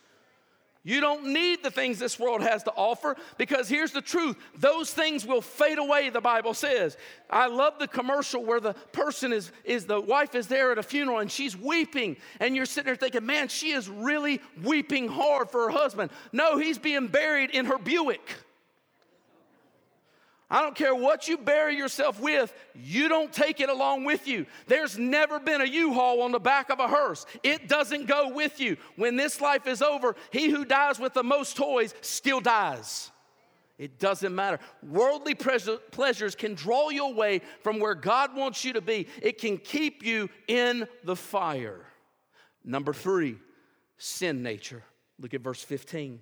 You 0.87 1.01
don't 1.01 1.33
need 1.33 1.63
the 1.63 1.71
things 1.71 1.97
this 1.97 2.19
world 2.19 2.43
has 2.43 2.61
to 2.63 2.71
offer 2.71 3.17
because 3.39 3.67
here's 3.67 3.91
the 3.91 4.03
truth 4.03 4.37
those 4.55 4.91
things 4.91 5.25
will 5.25 5.41
fade 5.41 5.79
away, 5.79 6.11
the 6.11 6.21
Bible 6.21 6.53
says. 6.53 6.95
I 7.27 7.47
love 7.47 7.79
the 7.79 7.87
commercial 7.87 8.45
where 8.45 8.59
the 8.59 8.73
person 8.91 9.33
is, 9.33 9.51
is 9.63 9.85
the 9.85 9.99
wife 9.99 10.35
is 10.35 10.45
there 10.45 10.71
at 10.71 10.77
a 10.77 10.83
funeral 10.83 11.17
and 11.17 11.31
she's 11.31 11.57
weeping, 11.57 12.17
and 12.39 12.55
you're 12.55 12.67
sitting 12.67 12.85
there 12.85 12.95
thinking, 12.95 13.25
man, 13.25 13.47
she 13.47 13.71
is 13.71 13.89
really 13.89 14.39
weeping 14.63 15.07
hard 15.07 15.49
for 15.49 15.63
her 15.63 15.71
husband. 15.71 16.11
No, 16.31 16.59
he's 16.59 16.77
being 16.77 17.07
buried 17.07 17.49
in 17.49 17.65
her 17.65 17.79
Buick. 17.79 18.44
I 20.49 20.61
don't 20.61 20.75
care 20.75 20.93
what 20.93 21.27
you 21.27 21.37
bury 21.37 21.75
yourself 21.75 22.19
with, 22.19 22.53
you 22.75 23.07
don't 23.09 23.33
take 23.33 23.59
it 23.59 23.69
along 23.69 24.03
with 24.03 24.27
you. 24.27 24.45
There's 24.67 24.97
never 24.97 25.39
been 25.39 25.61
a 25.61 25.65
U 25.65 25.93
haul 25.93 26.21
on 26.21 26.31
the 26.31 26.39
back 26.39 26.69
of 26.69 26.79
a 26.79 26.87
hearse. 26.87 27.25
It 27.41 27.67
doesn't 27.67 28.05
go 28.05 28.29
with 28.29 28.59
you. 28.59 28.77
When 28.95 29.15
this 29.15 29.41
life 29.41 29.65
is 29.65 29.81
over, 29.81 30.15
he 30.29 30.49
who 30.49 30.63
dies 30.63 30.99
with 30.99 31.13
the 31.13 31.23
most 31.23 31.57
toys 31.57 31.95
still 32.01 32.41
dies. 32.41 33.09
It 33.79 33.99
doesn't 33.99 34.33
matter. 34.33 34.59
Worldly 34.87 35.35
pleasures 35.35 36.35
can 36.35 36.53
draw 36.53 36.89
you 36.89 37.07
away 37.07 37.41
from 37.61 37.79
where 37.79 37.95
God 37.95 38.35
wants 38.35 38.63
you 38.63 38.73
to 38.73 38.81
be, 38.81 39.07
it 39.21 39.39
can 39.39 39.57
keep 39.57 40.05
you 40.05 40.29
in 40.47 40.87
the 41.03 41.15
fire. 41.15 41.85
Number 42.63 42.93
three, 42.93 43.37
sin 43.97 44.43
nature. 44.43 44.83
Look 45.19 45.33
at 45.33 45.41
verse 45.41 45.63
15. 45.63 46.19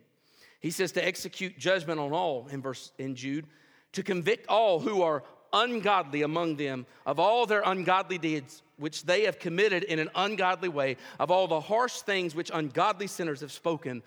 He 0.62 0.72
says 0.72 0.94
to 0.94 1.06
execute 1.06 1.58
judgment 1.58 2.00
on 2.00 2.14
all 2.14 2.48
in 2.48 2.62
verse 2.62 2.92
in 2.98 3.16
Jude 3.16 3.48
to 3.94 4.04
convict 4.04 4.48
all 4.48 4.80
who 4.80 5.02
are 5.02 5.24
ungodly 5.54 6.24
among 6.24 6.56
them 6.56 6.86
of 7.06 7.20
all 7.20 7.46
their 7.46 7.62
ungodly 7.66 8.18
deeds 8.18 8.64
which 8.78 9.04
they 9.04 9.26
have 9.26 9.40
committed 9.40 9.84
in 9.84 10.00
an 10.00 10.10
ungodly 10.16 10.68
way, 10.68 10.98
of 11.20 11.32
all 11.32 11.48
the 11.48 11.60
harsh 11.60 12.02
things 12.02 12.36
which 12.36 12.52
ungodly 12.54 13.08
sinners 13.08 13.42
have 13.42 13.52
spoken 13.52 14.02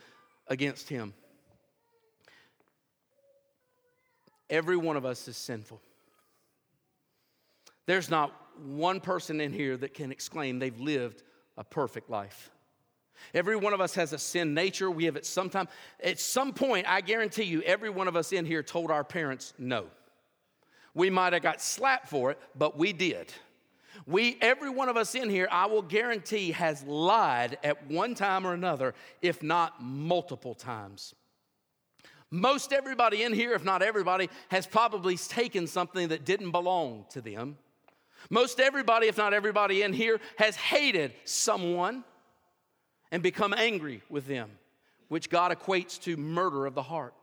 against 0.48 0.88
him. 0.88 1.14
Every 4.50 4.76
one 4.76 4.96
of 4.96 5.04
us 5.04 5.26
is 5.28 5.36
sinful. 5.36 5.80
There's 7.86 8.10
not 8.10 8.32
one 8.64 9.00
person 9.00 9.40
in 9.40 9.52
here 9.52 9.76
that 9.76 9.94
can 9.94 10.10
exclaim 10.10 10.58
they've 10.58 10.78
lived 10.78 11.22
a 11.56 11.64
perfect 11.64 12.10
life. 12.10 12.50
Every 13.34 13.56
one 13.56 13.72
of 13.72 13.80
us 13.80 13.94
has 13.94 14.12
a 14.12 14.18
sin 14.18 14.54
nature. 14.54 14.90
We 14.90 15.04
have 15.04 15.16
at 15.16 15.26
some 15.26 15.50
time, 15.50 15.68
at 16.02 16.18
some 16.18 16.52
point, 16.52 16.86
I 16.88 17.00
guarantee 17.00 17.44
you, 17.44 17.62
every 17.62 17.90
one 17.90 18.08
of 18.08 18.16
us 18.16 18.32
in 18.32 18.44
here 18.44 18.62
told 18.62 18.90
our 18.90 19.04
parents 19.04 19.52
no. 19.58 19.86
We 20.94 21.10
might 21.10 21.34
have 21.34 21.42
got 21.42 21.60
slapped 21.60 22.08
for 22.08 22.30
it, 22.30 22.38
but 22.56 22.78
we 22.78 22.92
did. 22.92 23.32
We, 24.06 24.38
every 24.40 24.70
one 24.70 24.88
of 24.88 24.96
us 24.96 25.14
in 25.14 25.28
here, 25.28 25.48
I 25.50 25.66
will 25.66 25.82
guarantee, 25.82 26.52
has 26.52 26.82
lied 26.84 27.58
at 27.64 27.90
one 27.90 28.14
time 28.14 28.46
or 28.46 28.54
another, 28.54 28.94
if 29.22 29.42
not 29.42 29.82
multiple 29.82 30.54
times. 30.54 31.14
Most 32.30 32.72
everybody 32.72 33.22
in 33.22 33.32
here, 33.32 33.52
if 33.52 33.64
not 33.64 33.82
everybody, 33.82 34.28
has 34.48 34.66
probably 34.66 35.16
taken 35.16 35.66
something 35.66 36.08
that 36.08 36.24
didn't 36.24 36.50
belong 36.50 37.06
to 37.10 37.20
them. 37.20 37.56
Most 38.30 38.58
everybody, 38.60 39.06
if 39.06 39.16
not 39.16 39.32
everybody 39.32 39.82
in 39.82 39.92
here, 39.92 40.20
has 40.36 40.56
hated 40.56 41.12
someone 41.24 42.04
and 43.10 43.22
become 43.22 43.54
angry 43.54 44.02
with 44.08 44.26
them, 44.26 44.50
which 45.08 45.30
God 45.30 45.56
equates 45.56 46.00
to 46.02 46.16
murder 46.16 46.66
of 46.66 46.74
the 46.74 46.82
heart. 46.82 47.14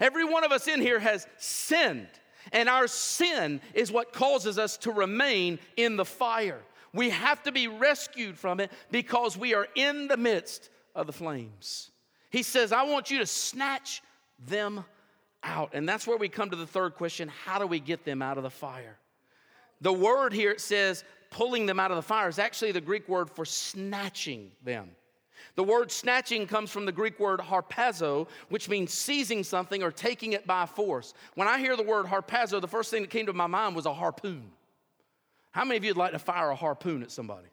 Every 0.00 0.24
one 0.24 0.44
of 0.44 0.52
us 0.52 0.68
in 0.68 0.80
here 0.80 0.98
has 0.98 1.26
sinned, 1.38 2.08
and 2.52 2.68
our 2.68 2.86
sin 2.86 3.60
is 3.74 3.90
what 3.90 4.12
causes 4.12 4.58
us 4.58 4.76
to 4.78 4.92
remain 4.92 5.58
in 5.76 5.96
the 5.96 6.04
fire. 6.04 6.60
We 6.92 7.10
have 7.10 7.42
to 7.44 7.52
be 7.52 7.68
rescued 7.68 8.38
from 8.38 8.60
it 8.60 8.72
because 8.90 9.36
we 9.36 9.54
are 9.54 9.68
in 9.74 10.08
the 10.08 10.16
midst 10.16 10.70
of 10.94 11.06
the 11.06 11.12
flames. 11.12 11.90
He 12.30 12.42
says, 12.42 12.72
I 12.72 12.84
want 12.84 13.10
you 13.10 13.18
to 13.18 13.26
snatch 13.26 14.02
them 14.46 14.84
out. 15.42 15.70
And 15.74 15.88
that's 15.88 16.06
where 16.06 16.16
we 16.16 16.28
come 16.28 16.50
to 16.50 16.56
the 16.56 16.66
third 16.66 16.94
question 16.94 17.28
how 17.28 17.58
do 17.58 17.66
we 17.66 17.80
get 17.80 18.04
them 18.04 18.22
out 18.22 18.36
of 18.36 18.42
the 18.42 18.50
fire? 18.50 18.98
The 19.80 19.92
word 19.92 20.32
here 20.32 20.50
it 20.50 20.60
says 20.60 21.04
pulling 21.30 21.66
them 21.66 21.78
out 21.78 21.90
of 21.90 21.96
the 21.96 22.02
fire 22.02 22.28
is 22.28 22.38
actually 22.38 22.72
the 22.72 22.80
Greek 22.80 23.08
word 23.08 23.30
for 23.30 23.44
snatching 23.44 24.50
them. 24.64 24.90
The 25.54 25.64
word 25.64 25.90
snatching 25.90 26.46
comes 26.46 26.70
from 26.70 26.84
the 26.86 26.92
Greek 26.92 27.18
word 27.18 27.40
harpazo, 27.40 28.28
which 28.48 28.68
means 28.68 28.92
seizing 28.92 29.42
something 29.44 29.82
or 29.82 29.90
taking 29.90 30.32
it 30.32 30.46
by 30.46 30.66
force. 30.66 31.14
When 31.34 31.48
I 31.48 31.58
hear 31.58 31.76
the 31.76 31.82
word 31.82 32.06
harpazo, 32.06 32.60
the 32.60 32.68
first 32.68 32.90
thing 32.90 33.02
that 33.02 33.10
came 33.10 33.26
to 33.26 33.32
my 33.32 33.46
mind 33.46 33.76
was 33.76 33.86
a 33.86 33.94
harpoon. 33.94 34.50
How 35.50 35.64
many 35.64 35.76
of 35.76 35.84
you 35.84 35.90
would 35.90 35.96
like 35.96 36.12
to 36.12 36.18
fire 36.18 36.50
a 36.50 36.54
harpoon 36.54 37.02
at 37.02 37.10
somebody? 37.10 37.48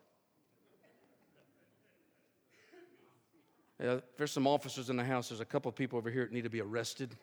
Yeah, 3.81 3.99
there's 4.17 4.31
some 4.31 4.47
officers 4.47 4.89
in 4.89 4.95
the 4.95 5.03
house. 5.03 5.29
There's 5.29 5.41
a 5.41 5.45
couple 5.45 5.69
of 5.69 5.75
people 5.75 5.97
over 5.97 6.09
here 6.09 6.23
that 6.23 6.31
need 6.31 6.43
to 6.43 6.49
be 6.49 6.61
arrested. 6.61 7.15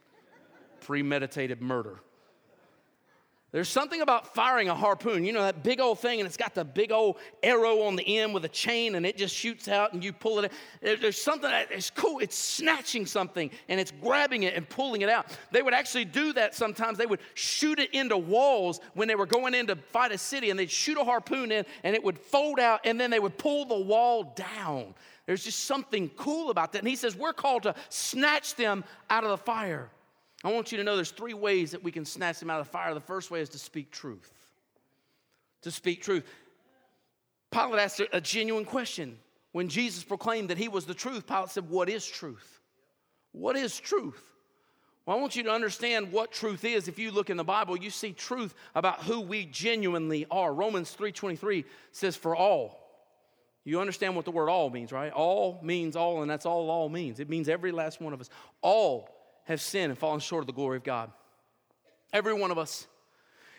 Premeditated 0.81 1.63
murder. 1.63 2.01
There's 3.53 3.69
something 3.69 4.01
about 4.01 4.35
firing 4.35 4.71
a 4.71 4.75
harpoon. 4.75 5.27
You 5.27 5.35
know, 5.35 5.43
that 5.43 5.63
big 5.63 5.79
old 5.79 5.99
thing, 5.99 6.21
and 6.21 6.27
it's 6.27 6.39
got 6.39 6.55
the 6.55 6.65
big 6.65 6.91
old 6.91 7.19
arrow 7.43 7.83
on 7.83 7.97
the 7.97 8.19
end 8.19 8.33
with 8.33 8.47
a 8.47 8.49
chain, 8.49 8.95
and 8.95 9.05
it 9.05 9.19
just 9.19 9.35
shoots 9.35 9.69
out, 9.69 9.93
and 9.93 10.03
you 10.03 10.11
pull 10.15 10.39
it. 10.39 10.51
There's 10.81 11.21
something 11.21 11.51
that's 11.51 11.91
cool. 11.91 12.21
It's 12.21 12.37
snatching 12.37 13.05
something, 13.05 13.51
and 13.69 13.79
it's 13.79 13.91
grabbing 13.91 14.45
it 14.45 14.55
and 14.55 14.67
pulling 14.67 15.03
it 15.03 15.11
out. 15.11 15.27
They 15.51 15.61
would 15.61 15.75
actually 15.75 16.07
do 16.07 16.33
that 16.33 16.55
sometimes. 16.55 16.97
They 16.97 17.05
would 17.05 17.21
shoot 17.35 17.79
it 17.79 17.93
into 17.93 18.17
walls 18.17 18.81
when 18.95 19.07
they 19.07 19.17
were 19.17 19.27
going 19.27 19.53
in 19.53 19.67
to 19.67 19.77
fight 19.77 20.13
a 20.13 20.19
city, 20.19 20.49
and 20.49 20.59
they'd 20.59 20.71
shoot 20.71 20.97
a 20.97 21.05
harpoon 21.05 21.53
in, 21.53 21.67
and 21.85 21.95
it 21.95 22.03
would 22.03 22.19
fold 22.19 22.59
out, 22.59 22.81
and 22.85 22.99
then 22.99 23.11
they 23.11 23.21
would 23.21 23.37
pull 23.37 23.67
the 23.67 23.79
wall 23.79 24.33
down. 24.35 24.95
There's 25.27 25.45
just 25.45 25.67
something 25.67 26.09
cool 26.17 26.49
about 26.49 26.73
that. 26.73 26.79
And 26.79 26.89
he 26.89 26.97
says, 26.97 27.15
We're 27.15 27.35
called 27.35 27.65
to 27.65 27.75
snatch 27.91 28.57
them 28.57 28.83
out 29.11 29.25
of 29.25 29.31
the 29.31 29.37
fire. 29.37 29.91
I 30.45 30.51
want 30.51 30.73
you 30.73 30.79
to 30.79 30.85
know 30.85 30.97
there's 30.97 31.11
three 31.11 31.35
ways 31.35 31.71
that 31.71 31.85
we 31.85 31.93
can 31.93 32.05
snatch 32.05 32.41
them 32.41 32.51
out 32.51 32.61
of 32.61 32.67
the 32.67 32.73
fire. 32.73 32.95
The 32.95 33.01
first 33.01 33.31
way 33.31 33.41
is 33.41 33.49
to 33.51 33.59
speak 33.59 33.91
truth. 33.91 34.33
To 35.63 35.71
speak 35.71 36.03
truth. 36.03 36.25
Pilate 37.51 37.81
asked 37.81 38.03
a 38.13 38.21
genuine 38.21 38.65
question. 38.65 39.19
When 39.53 39.69
Jesus 39.69 40.03
proclaimed 40.03 40.51
that 40.51 40.59
he 40.59 40.69
was 40.69 40.87
the 40.87 40.95
truth, 40.95 41.27
Pilate 41.27 41.51
said, 41.51 41.69
What 41.69 41.89
is 41.89 42.07
truth? 42.07 42.61
What 43.33 43.57
is 43.57 43.79
truth? 43.79 44.21
Well, 45.05 45.17
I 45.17 45.21
want 45.21 45.35
you 45.35 45.43
to 45.45 45.51
understand 45.51 46.13
what 46.13 46.31
truth 46.31 46.65
is. 46.65 46.87
If 46.87 46.99
you 46.99 47.11
look 47.11 47.29
in 47.29 47.37
the 47.37 47.45
Bible, 47.45 47.77
you 47.77 47.91
see 47.91 48.13
truth 48.13 48.55
about 48.75 49.03
who 49.03 49.21
we 49.21 49.47
genuinely 49.47 50.27
are. 50.31 50.53
Romans 50.55 50.97
3:23 50.97 51.65
says, 51.91 52.17
For 52.17 52.37
all. 52.37 52.79
You 53.65 53.81
understand 53.81 54.17
what 54.17 54.25
the 54.25 54.33
word 54.33 54.49
all 54.49 54.71
means, 54.71 54.91
right? 54.91 55.13
All 55.13 55.61
means 55.63 55.95
all, 55.95 56.23
and 56.23 56.31
that's 56.31 56.47
all 56.47 56.69
all 56.69 56.89
means. 56.89 57.21
It 57.21 57.29
means 57.29 57.49
every 57.49 57.71
last 57.71 58.01
one 58.01 58.13
of 58.13 58.21
us. 58.21 58.29
All 58.61 59.09
have 59.45 59.61
sinned 59.61 59.91
and 59.91 59.99
fallen 59.99 60.21
short 60.21 60.43
of 60.43 60.47
the 60.47 60.53
glory 60.53 60.77
of 60.77 60.85
God. 60.85 61.11
Every 62.13 62.35
one 62.35 62.51
of 62.51 62.59
us. 62.59 62.87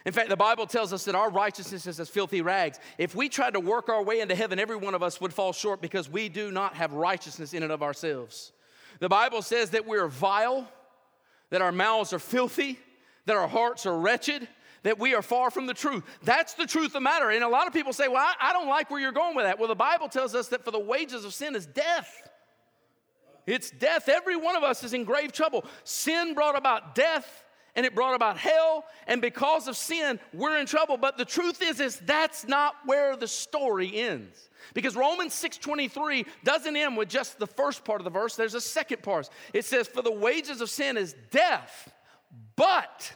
In 0.06 0.12
fact, 0.12 0.30
the 0.30 0.36
Bible 0.36 0.67
tells 0.67 0.91
us 0.91 1.06
that 1.06 1.15
our 1.15 1.30
righteousness 1.30 1.88
is 1.88 2.00
as 2.00 2.10
filthy 2.10 2.41
rags. 2.41 2.80
If 2.98 3.15
we 3.15 3.30
tried 3.30 3.54
to 3.54 3.60
work 3.60 3.88
our 3.88 4.04
way 4.04 4.19
into 4.19 4.36
heaven, 4.36 4.60
every 4.60 4.76
one 4.76 4.96
of 4.96 5.02
us 5.02 5.22
would 5.22 5.34
fall 5.34 5.54
short 5.54 5.82
because 5.82 6.10
we 6.10 6.28
do 6.28 6.52
not 6.52 6.76
have 6.76 6.93
righteousness 6.93 7.54
in 7.54 7.63
and 7.63 7.72
of 7.72 7.82
ourselves. 7.82 8.52
The 9.00 9.08
Bible 9.10 9.41
says 9.41 9.72
that 9.72 9.88
we're 9.88 10.08
vile, 10.08 10.67
that 11.52 11.62
our 11.62 11.72
mouths 11.72 12.12
are 12.12 12.19
filthy, 12.19 12.80
that 13.26 13.38
our 13.38 13.48
hearts 13.48 13.86
are 13.86 13.98
wretched, 13.98 14.48
that 14.84 15.00
we 15.00 15.15
are 15.15 15.22
far 15.22 15.50
from 15.50 15.65
the 15.65 15.74
truth. 15.74 16.04
That's 16.24 16.54
the 16.54 16.67
truth 16.67 16.88
of 16.88 16.93
the 16.93 17.02
matter. 17.02 17.30
And 17.30 17.41
a 17.41 17.48
lot 17.48 17.67
of 17.67 17.74
people 17.74 17.93
say, 17.93 18.10
well, 18.10 18.17
I, 18.17 18.50
I 18.50 18.54
don't 18.54 18.67
like 18.67 18.91
where 18.91 19.00
you're 19.00 19.13
going 19.13 19.36
with 19.36 19.46
that. 19.46 19.58
Well, 19.58 19.69
the 19.69 19.76
Bible 19.76 20.10
tells 20.10 20.36
us 20.36 20.50
that 20.50 20.65
for 20.65 20.72
the 20.72 20.80
wages 20.80 21.24
of 21.24 21.34
sin 21.34 21.56
is 21.56 21.65
death. 21.65 22.30
It's 23.46 23.72
death. 23.72 24.10
Every 24.10 24.36
one 24.36 24.56
of 24.56 24.64
us 24.64 24.84
is 24.84 24.94
in 24.94 25.04
grave 25.04 25.32
trouble. 25.32 25.66
Sin 25.84 26.34
brought 26.34 26.58
about 26.58 26.96
death 26.96 27.44
and 27.76 27.86
it 27.86 27.96
brought 27.96 28.16
about 28.16 28.38
hell 28.38 28.86
and 29.08 29.22
because 29.22 29.68
of 29.68 29.76
sin 29.76 30.20
we're 30.34 30.58
in 30.58 30.66
trouble. 30.66 30.98
But 30.98 31.18
the 31.18 31.26
truth 31.26 31.62
is 31.62 31.80
is 31.80 32.00
that's 32.00 32.48
not 32.48 32.76
where 32.86 33.16
the 33.16 33.28
story 33.28 33.96
ends. 33.96 34.50
Because 34.74 34.96
romans 34.96 35.34
6.23 35.34 36.26
doesn't 36.44 36.76
end 36.76 36.96
with 36.96 37.10
just 37.10 37.40
the 37.40 37.48
first 37.48 37.84
part 37.84 38.00
of 38.00 38.06
the 38.06 38.12
verse. 38.12 38.36
There's 38.36 38.54
a 38.54 38.62
second 38.62 39.04
part. 39.04 39.30
It 39.54 39.66
says 39.66 39.88
for 39.88 40.02
the 40.02 40.12
wages 40.12 40.62
of 40.62 40.70
sin 40.70 40.98
is 40.98 41.16
death 41.32 41.92
but 42.56 43.14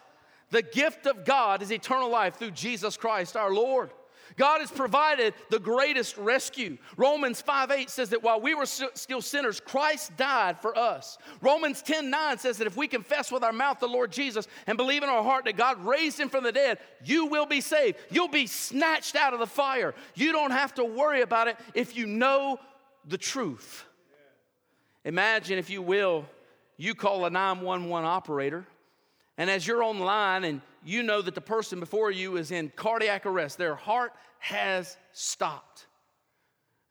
the 0.51 0.61
gift 0.61 1.05
of 1.05 1.25
god 1.25 1.61
is 1.61 1.71
eternal 1.71 2.09
life 2.09 2.35
through 2.35 2.51
jesus 2.51 2.97
christ 2.97 3.35
our 3.35 3.53
lord 3.53 3.91
God 4.37 4.61
has 4.61 4.71
provided 4.71 5.33
the 5.49 5.59
greatest 5.59 6.15
rescue. 6.17 6.77
Romans 6.95 7.41
5 7.41 7.71
8 7.71 7.89
says 7.89 8.09
that 8.09 8.21
while 8.21 8.39
we 8.39 8.53
were 8.53 8.67
still 8.67 9.21
sinners, 9.21 9.59
Christ 9.59 10.15
died 10.15 10.59
for 10.61 10.77
us. 10.77 11.17
Romans 11.41 11.81
10 11.81 12.09
9 12.09 12.37
says 12.37 12.57
that 12.59 12.67
if 12.67 12.77
we 12.77 12.87
confess 12.87 13.31
with 13.31 13.43
our 13.43 13.51
mouth 13.51 13.79
the 13.79 13.87
Lord 13.87 14.11
Jesus 14.11 14.47
and 14.67 14.77
believe 14.77 15.01
in 15.01 15.09
our 15.09 15.23
heart 15.23 15.45
that 15.45 15.57
God 15.57 15.83
raised 15.83 16.19
him 16.19 16.29
from 16.29 16.43
the 16.43 16.51
dead, 16.51 16.77
you 17.03 17.25
will 17.25 17.47
be 17.47 17.61
saved. 17.61 17.97
You'll 18.11 18.27
be 18.27 18.47
snatched 18.47 19.15
out 19.15 19.33
of 19.33 19.39
the 19.39 19.47
fire. 19.47 19.95
You 20.13 20.31
don't 20.31 20.51
have 20.51 20.75
to 20.75 20.85
worry 20.85 21.21
about 21.21 21.47
it 21.47 21.57
if 21.73 21.97
you 21.97 22.05
know 22.05 22.59
the 23.05 23.17
truth. 23.17 23.85
Imagine, 25.03 25.57
if 25.57 25.69
you 25.69 25.81
will, 25.81 26.25
you 26.77 26.93
call 26.93 27.25
a 27.25 27.29
911 27.29 28.07
operator, 28.07 28.67
and 29.37 29.49
as 29.49 29.67
you're 29.67 29.83
on 29.83 29.99
the 29.99 30.05
line 30.05 30.43
and 30.43 30.61
you 30.83 31.03
know 31.03 31.21
that 31.21 31.35
the 31.35 31.41
person 31.41 31.79
before 31.79 32.11
you 32.11 32.37
is 32.37 32.51
in 32.51 32.71
cardiac 32.75 33.25
arrest, 33.25 33.57
their 33.57 33.75
heart 33.75 34.13
has 34.39 34.97
stopped. 35.13 35.85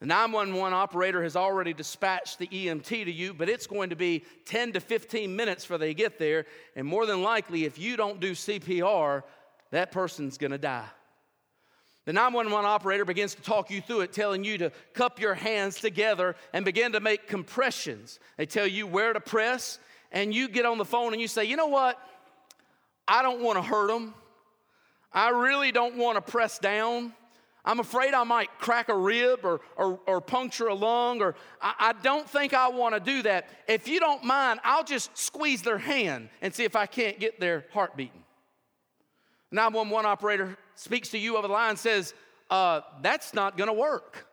The 0.01 0.07
911 0.07 0.75
operator 0.75 1.23
has 1.23 1.37
already 1.37 1.73
dispatched 1.73 2.39
the 2.39 2.47
EMT 2.49 3.05
to 3.05 3.11
you, 3.11 3.33
but 3.33 3.49
it's 3.49 3.67
going 3.67 3.91
to 3.91 3.97
be 3.97 4.25
10 4.45 4.73
to 4.75 4.81
15 4.81 5.35
minutes 5.35 5.65
before 5.65 5.79
they 5.79 5.95
get 5.95 6.19
there. 6.19 6.45
And 6.77 6.87
more 6.87 7.07
than 7.07 7.23
likely, 7.23 7.65
if 7.65 7.79
you 7.79 7.97
don't 7.97 8.21
do 8.21 8.33
CPR, 8.33 9.23
that 9.71 9.91
person's 9.93 10.37
gonna 10.37 10.59
die. 10.59 10.85
The 12.05 12.13
911 12.13 12.69
operator 12.69 13.05
begins 13.05 13.35
to 13.35 13.43
talk 13.43 13.71
you 13.71 13.81
through 13.81 14.03
it, 14.03 14.13
telling 14.13 14.45
you 14.45 14.59
to 14.59 14.71
cup 14.93 15.19
your 15.19 15.35
hands 15.35 15.81
together 15.81 16.37
and 16.53 16.65
begin 16.65 16.93
to 16.93 17.01
make 17.01 17.27
compressions. 17.27 18.21
They 18.37 18.47
tell 18.47 18.67
you 18.67 18.87
where 18.87 19.13
to 19.13 19.19
press, 19.19 19.81
and 20.13 20.33
you 20.33 20.49
get 20.49 20.67
on 20.67 20.79
the 20.79 20.85
phone 20.85 21.15
and 21.15 21.21
you 21.21 21.27
say, 21.27 21.45
You 21.45 21.57
know 21.57 21.67
what? 21.67 21.99
I 23.09 23.23
don't 23.23 23.41
wanna 23.41 23.63
hurt 23.63 23.89
them. 23.89 24.15
I 25.13 25.31
really 25.31 25.73
don't 25.73 25.97
wanna 25.97 26.21
press 26.21 26.59
down. 26.59 27.15
I'm 27.67 27.81
afraid 27.81 28.15
I 28.15 28.23
might 28.23 28.49
crack 28.61 28.89
a 28.89 28.97
rib 28.97 29.41
or, 29.43 29.61
or, 29.77 29.99
or 30.07 30.21
puncture 30.21 30.69
a 30.69 30.75
lung, 30.75 31.21
or 31.21 31.35
I, 31.61 31.75
I 31.79 31.93
don't 32.01 32.29
think 32.31 32.55
I 32.55 32.69
want 32.69 32.95
to 32.95 33.01
do 33.01 33.23
that. 33.23 33.49
If 33.67 33.89
you 33.89 33.99
don't 33.99 34.23
mind, 34.23 34.61
I'll 34.63 34.85
just 34.85 35.19
squeeze 35.19 35.63
their 35.63 35.77
hand 35.77 36.29
and 36.41 36.55
see 36.55 36.63
if 36.63 36.77
I 36.77 36.87
can't 36.87 37.19
get 37.19 37.41
their 37.41 37.65
heart 37.73 37.97
beating. 37.97 38.23
911 39.51 40.09
operator 40.09 40.57
speaks 40.77 41.09
to 41.09 41.19
you 41.19 41.37
over 41.37 41.49
the 41.49 41.53
line 41.53 41.71
and 41.71 41.79
says, 41.79 42.15
uh, 42.51 42.83
That's 43.03 43.35
not 43.35 43.57
going 43.57 43.69
to 43.69 43.75
work 43.75 44.26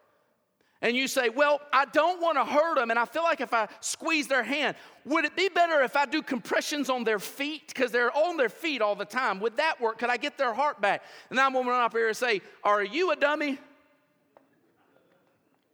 and 0.84 0.98
you 0.98 1.08
say, 1.08 1.30
Well, 1.30 1.62
I 1.72 1.86
don't 1.86 2.22
want 2.22 2.38
to 2.38 2.46
hurt 2.46 2.76
them, 2.76 2.92
and 2.92 3.00
I 3.00 3.06
feel 3.06 3.24
like 3.24 3.42
if 3.42 3.54
I 3.54 3.68
squeeze 3.80 4.28
their 4.28 4.44
hand, 4.44 4.76
would 5.06 5.26
it 5.26 5.36
be 5.36 5.50
better 5.50 5.82
if 5.82 5.96
I 5.96 6.06
do 6.06 6.22
compressions 6.22 6.90
on 6.90 7.06
their 7.06 7.20
feet? 7.20 7.70
Because 7.70 7.90
they're 7.92 8.16
on 8.16 8.38
their 8.38 8.50
feet 8.50 8.82
all 8.82 8.94
the 8.94 9.06
time. 9.06 9.40
Would 9.40 9.58
that 9.58 9.82
work? 9.82 9.98
Could 9.98 10.10
I 10.10 10.18
get 10.18 10.38
their 10.38 10.54
heart 10.54 10.80
back? 10.82 11.04
And 11.30 11.40
I'm 11.40 11.54
going 11.54 11.66
to 11.66 11.72
run 11.72 11.82
up 11.82 11.94
here 11.94 12.10
and 12.10 12.18
say, 12.18 12.42
Are 12.64 12.84
you 12.84 13.12
a 13.12 13.16
dummy? 13.16 13.58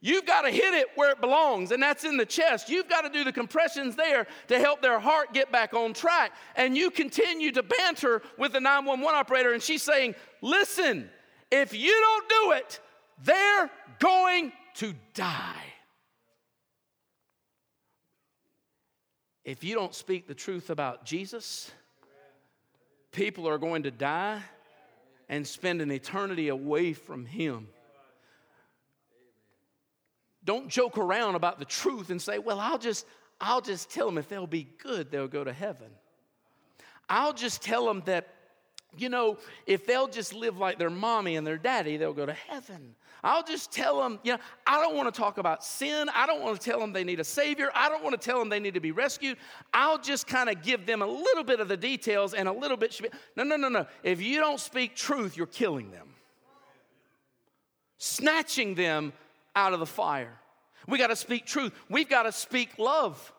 You've 0.01 0.25
got 0.25 0.43
to 0.43 0.49
hit 0.49 0.73
it 0.75 0.87
where 0.95 1.11
it 1.11 1.19
belongs, 1.19 1.71
and 1.71 1.83
that's 1.83 2.05
in 2.05 2.15
the 2.15 2.25
chest. 2.25 2.69
You've 2.69 2.87
got 2.87 3.01
to 3.01 3.09
do 3.09 3.25
the 3.25 3.33
compressions 3.33 3.97
there 3.97 4.27
to 4.47 4.57
help 4.57 4.81
their 4.81 4.97
heart 4.97 5.33
get 5.33 5.51
back 5.51 5.73
on 5.73 5.91
track. 5.91 6.31
And 6.55 6.77
you 6.77 6.89
continue 6.89 7.51
to 7.51 7.63
banter 7.63 8.21
with 8.37 8.53
the 8.53 8.61
911 8.61 9.19
operator, 9.19 9.53
and 9.53 9.61
she's 9.61 9.83
saying, 9.83 10.13
Listen, 10.41 11.09
if 11.51 11.73
you 11.73 11.91
don't 11.91 12.29
do 12.29 12.51
it, 12.51 12.79
they're 13.23 13.69
going 13.97 14.53
to 14.75 14.93
die. 15.13 15.63
If 19.45 19.63
you 19.63 19.73
don't 19.73 19.95
speak 19.95 20.27
the 20.27 20.35
truth 20.35 20.69
about 20.69 21.05
Jesus, 21.05 21.71
people 23.11 23.47
are 23.47 23.57
going 23.57 23.83
to 23.83 23.91
die 23.91 24.41
and 25.27 25.47
spend 25.47 25.81
an 25.81 25.91
eternity 25.91 26.49
away 26.49 26.93
from 26.93 27.25
Him. 27.25 27.67
Don't 30.43 30.69
joke 30.69 30.97
around 30.97 31.35
about 31.35 31.59
the 31.59 31.65
truth 31.65 32.09
and 32.09 32.21
say, 32.21 32.39
well, 32.39 32.59
I'll 32.59 32.77
just, 32.77 33.05
I'll 33.39 33.61
just 33.61 33.91
tell 33.91 34.05
them 34.05 34.17
if 34.17 34.29
they'll 34.29 34.47
be 34.47 34.67
good, 34.81 35.11
they'll 35.11 35.27
go 35.27 35.43
to 35.43 35.53
heaven. 35.53 35.89
I'll 37.09 37.33
just 37.33 37.61
tell 37.61 37.85
them 37.85 38.03
that, 38.05 38.27
you 38.97 39.09
know, 39.09 39.37
if 39.65 39.85
they'll 39.85 40.07
just 40.07 40.33
live 40.33 40.57
like 40.57 40.79
their 40.79 40.89
mommy 40.89 41.35
and 41.35 41.45
their 41.45 41.57
daddy, 41.57 41.97
they'll 41.97 42.13
go 42.13 42.25
to 42.25 42.33
heaven. 42.33 42.95
I'll 43.23 43.43
just 43.43 43.71
tell 43.71 44.01
them, 44.01 44.19
you 44.23 44.33
know, 44.33 44.39
I 44.65 44.79
don't 44.81 44.95
want 44.95 45.13
to 45.13 45.19
talk 45.19 45.37
about 45.37 45.63
sin. 45.63 46.09
I 46.15 46.25
don't 46.25 46.41
want 46.41 46.59
to 46.59 46.69
tell 46.69 46.79
them 46.79 46.93
they 46.93 47.03
need 47.03 47.19
a 47.19 47.23
Savior. 47.23 47.69
I 47.75 47.89
don't 47.89 48.03
want 48.03 48.19
to 48.19 48.25
tell 48.25 48.39
them 48.39 48.49
they 48.49 48.59
need 48.59 48.75
to 48.75 48.79
be 48.79 48.91
rescued. 48.91 49.37
I'll 49.73 49.99
just 49.99 50.25
kind 50.25 50.49
of 50.49 50.61
give 50.63 50.85
them 50.85 51.01
a 51.01 51.07
little 51.07 51.43
bit 51.43 51.59
of 51.59 51.67
the 51.67 51.77
details 51.77 52.33
and 52.33 52.47
a 52.47 52.51
little 52.51 52.77
bit. 52.77 52.99
No, 53.35 53.43
no, 53.43 53.57
no, 53.57 53.67
no. 53.67 53.85
If 54.03 54.21
you 54.21 54.39
don't 54.39 54.59
speak 54.59 54.95
truth, 54.95 55.35
you're 55.35 55.47
killing 55.47 55.91
them, 55.91 56.07
snatching 57.97 58.75
them 58.75 59.11
out 59.55 59.73
of 59.73 59.79
the 59.79 59.85
fire. 59.85 60.39
We 60.87 60.97
got 60.97 61.07
to 61.07 61.15
speak 61.15 61.45
truth. 61.45 61.73
We've 61.89 62.09
got 62.09 62.23
to 62.23 62.31
speak 62.31 62.79
love. 62.79 63.33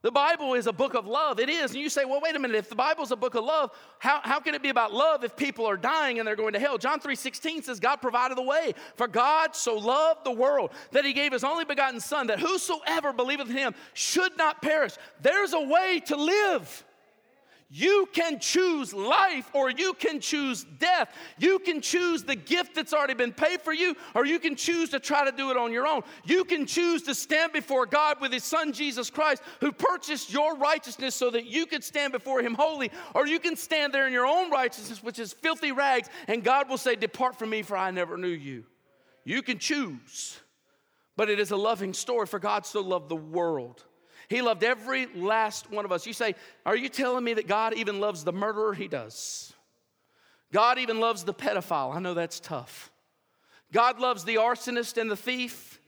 The 0.00 0.12
Bible 0.12 0.54
is 0.54 0.68
a 0.68 0.72
book 0.72 0.94
of 0.94 1.06
love. 1.06 1.40
It 1.40 1.48
is. 1.48 1.72
And 1.72 1.80
you 1.80 1.88
say, 1.88 2.04
well, 2.04 2.20
wait 2.20 2.36
a 2.36 2.38
minute. 2.38 2.56
If 2.56 2.68
the 2.68 2.76
Bible's 2.76 3.10
a 3.10 3.16
book 3.16 3.34
of 3.34 3.44
love, 3.44 3.72
how, 3.98 4.20
how 4.22 4.38
can 4.38 4.54
it 4.54 4.62
be 4.62 4.68
about 4.68 4.94
love 4.94 5.24
if 5.24 5.36
people 5.36 5.66
are 5.66 5.76
dying 5.76 6.20
and 6.20 6.26
they're 6.26 6.36
going 6.36 6.52
to 6.52 6.60
hell? 6.60 6.78
John 6.78 7.00
3.16 7.00 7.64
says, 7.64 7.80
God 7.80 7.96
provided 7.96 8.38
the 8.38 8.42
way. 8.42 8.74
For 8.94 9.08
God 9.08 9.56
so 9.56 9.76
loved 9.76 10.24
the 10.24 10.30
world 10.30 10.70
that 10.92 11.04
he 11.04 11.12
gave 11.12 11.32
his 11.32 11.42
only 11.42 11.64
begotten 11.64 11.98
Son, 11.98 12.28
that 12.28 12.38
whosoever 12.38 13.12
believeth 13.12 13.50
in 13.50 13.56
him 13.56 13.74
should 13.92 14.36
not 14.38 14.62
perish. 14.62 14.94
There's 15.20 15.52
a 15.52 15.60
way 15.60 16.00
to 16.06 16.16
live. 16.16 16.84
You 17.70 18.08
can 18.14 18.40
choose 18.40 18.94
life 18.94 19.50
or 19.52 19.68
you 19.68 19.92
can 19.92 20.20
choose 20.20 20.64
death. 20.78 21.14
You 21.36 21.58
can 21.58 21.82
choose 21.82 22.22
the 22.22 22.34
gift 22.34 22.74
that's 22.74 22.94
already 22.94 23.12
been 23.12 23.32
paid 23.32 23.60
for 23.60 23.74
you, 23.74 23.94
or 24.14 24.24
you 24.24 24.38
can 24.38 24.56
choose 24.56 24.88
to 24.90 25.00
try 25.00 25.26
to 25.26 25.36
do 25.36 25.50
it 25.50 25.58
on 25.58 25.70
your 25.70 25.86
own. 25.86 26.02
You 26.24 26.44
can 26.44 26.64
choose 26.64 27.02
to 27.02 27.14
stand 27.14 27.52
before 27.52 27.84
God 27.84 28.22
with 28.22 28.32
His 28.32 28.44
Son 28.44 28.72
Jesus 28.72 29.10
Christ, 29.10 29.42
who 29.60 29.70
purchased 29.70 30.32
your 30.32 30.56
righteousness 30.56 31.14
so 31.14 31.28
that 31.30 31.44
you 31.44 31.66
could 31.66 31.84
stand 31.84 32.14
before 32.14 32.40
Him 32.40 32.54
holy, 32.54 32.90
or 33.14 33.26
you 33.26 33.38
can 33.38 33.54
stand 33.54 33.92
there 33.92 34.06
in 34.06 34.14
your 34.14 34.26
own 34.26 34.50
righteousness, 34.50 35.02
which 35.02 35.18
is 35.18 35.34
filthy 35.34 35.72
rags, 35.72 36.08
and 36.26 36.42
God 36.42 36.70
will 36.70 36.78
say, 36.78 36.96
Depart 36.96 37.38
from 37.38 37.50
me, 37.50 37.60
for 37.60 37.76
I 37.76 37.90
never 37.90 38.16
knew 38.16 38.28
you. 38.28 38.64
You 39.26 39.42
can 39.42 39.58
choose, 39.58 40.40
but 41.18 41.28
it 41.28 41.38
is 41.38 41.50
a 41.50 41.56
loving 41.56 41.92
story, 41.92 42.24
for 42.24 42.38
God 42.38 42.64
so 42.64 42.80
loved 42.80 43.10
the 43.10 43.16
world 43.16 43.84
he 44.28 44.42
loved 44.42 44.62
every 44.62 45.06
last 45.06 45.70
one 45.70 45.84
of 45.84 45.92
us. 45.92 46.06
You 46.06 46.12
say, 46.12 46.34
Are 46.66 46.76
you 46.76 46.88
telling 46.88 47.24
me 47.24 47.34
that 47.34 47.46
God 47.46 47.74
even 47.74 47.98
loves 47.98 48.24
the 48.24 48.32
murderer? 48.32 48.74
He 48.74 48.88
does. 48.88 49.52
God 50.52 50.78
even 50.78 51.00
loves 51.00 51.24
the 51.24 51.34
pedophile. 51.34 51.94
I 51.94 51.98
know 51.98 52.14
that's 52.14 52.40
tough. 52.40 52.90
God 53.72 54.00
loves 54.00 54.24
the 54.24 54.36
arsonist 54.36 55.00
and 55.00 55.10
the 55.10 55.16
thief. 55.16 55.80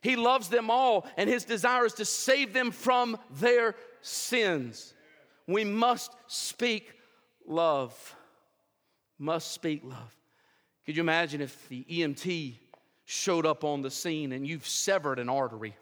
He 0.00 0.16
loves 0.16 0.48
them 0.48 0.70
all, 0.70 1.06
and 1.16 1.30
his 1.30 1.44
desire 1.44 1.86
is 1.86 1.94
to 1.94 2.04
save 2.04 2.52
them 2.52 2.70
from 2.70 3.16
their 3.30 3.74
sins. 4.02 4.92
We 5.46 5.64
must 5.64 6.12
speak 6.26 6.92
love. 7.46 8.14
Must 9.18 9.50
speak 9.50 9.82
love. 9.84 10.14
Could 10.84 10.96
you 10.96 11.02
imagine 11.02 11.40
if 11.40 11.68
the 11.68 11.84
EMT 11.84 12.54
showed 13.04 13.46
up 13.46 13.64
on 13.64 13.82
the 13.82 13.90
scene 13.90 14.32
and 14.32 14.46
you've 14.46 14.66
severed 14.66 15.18
an 15.18 15.28
artery 15.28 15.74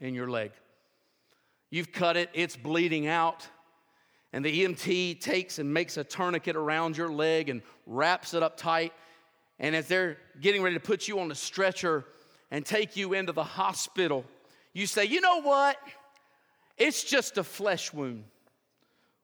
in 0.00 0.14
your 0.14 0.28
leg? 0.28 0.52
You've 1.70 1.92
cut 1.92 2.16
it, 2.16 2.30
it's 2.34 2.56
bleeding 2.56 3.06
out. 3.06 3.46
And 4.32 4.44
the 4.44 4.64
EMT 4.64 5.20
takes 5.20 5.58
and 5.58 5.72
makes 5.72 5.96
a 5.96 6.04
tourniquet 6.04 6.56
around 6.56 6.96
your 6.96 7.10
leg 7.10 7.48
and 7.48 7.62
wraps 7.86 8.34
it 8.34 8.42
up 8.42 8.56
tight. 8.56 8.92
And 9.58 9.74
as 9.74 9.88
they're 9.88 10.18
getting 10.40 10.62
ready 10.62 10.76
to 10.76 10.80
put 10.80 11.08
you 11.08 11.20
on 11.20 11.30
a 11.30 11.34
stretcher 11.34 12.04
and 12.50 12.64
take 12.64 12.96
you 12.96 13.12
into 13.12 13.32
the 13.32 13.44
hospital, 13.44 14.24
you 14.72 14.86
say, 14.86 15.04
You 15.04 15.20
know 15.20 15.40
what? 15.42 15.76
It's 16.76 17.04
just 17.04 17.38
a 17.38 17.44
flesh 17.44 17.92
wound. 17.92 18.24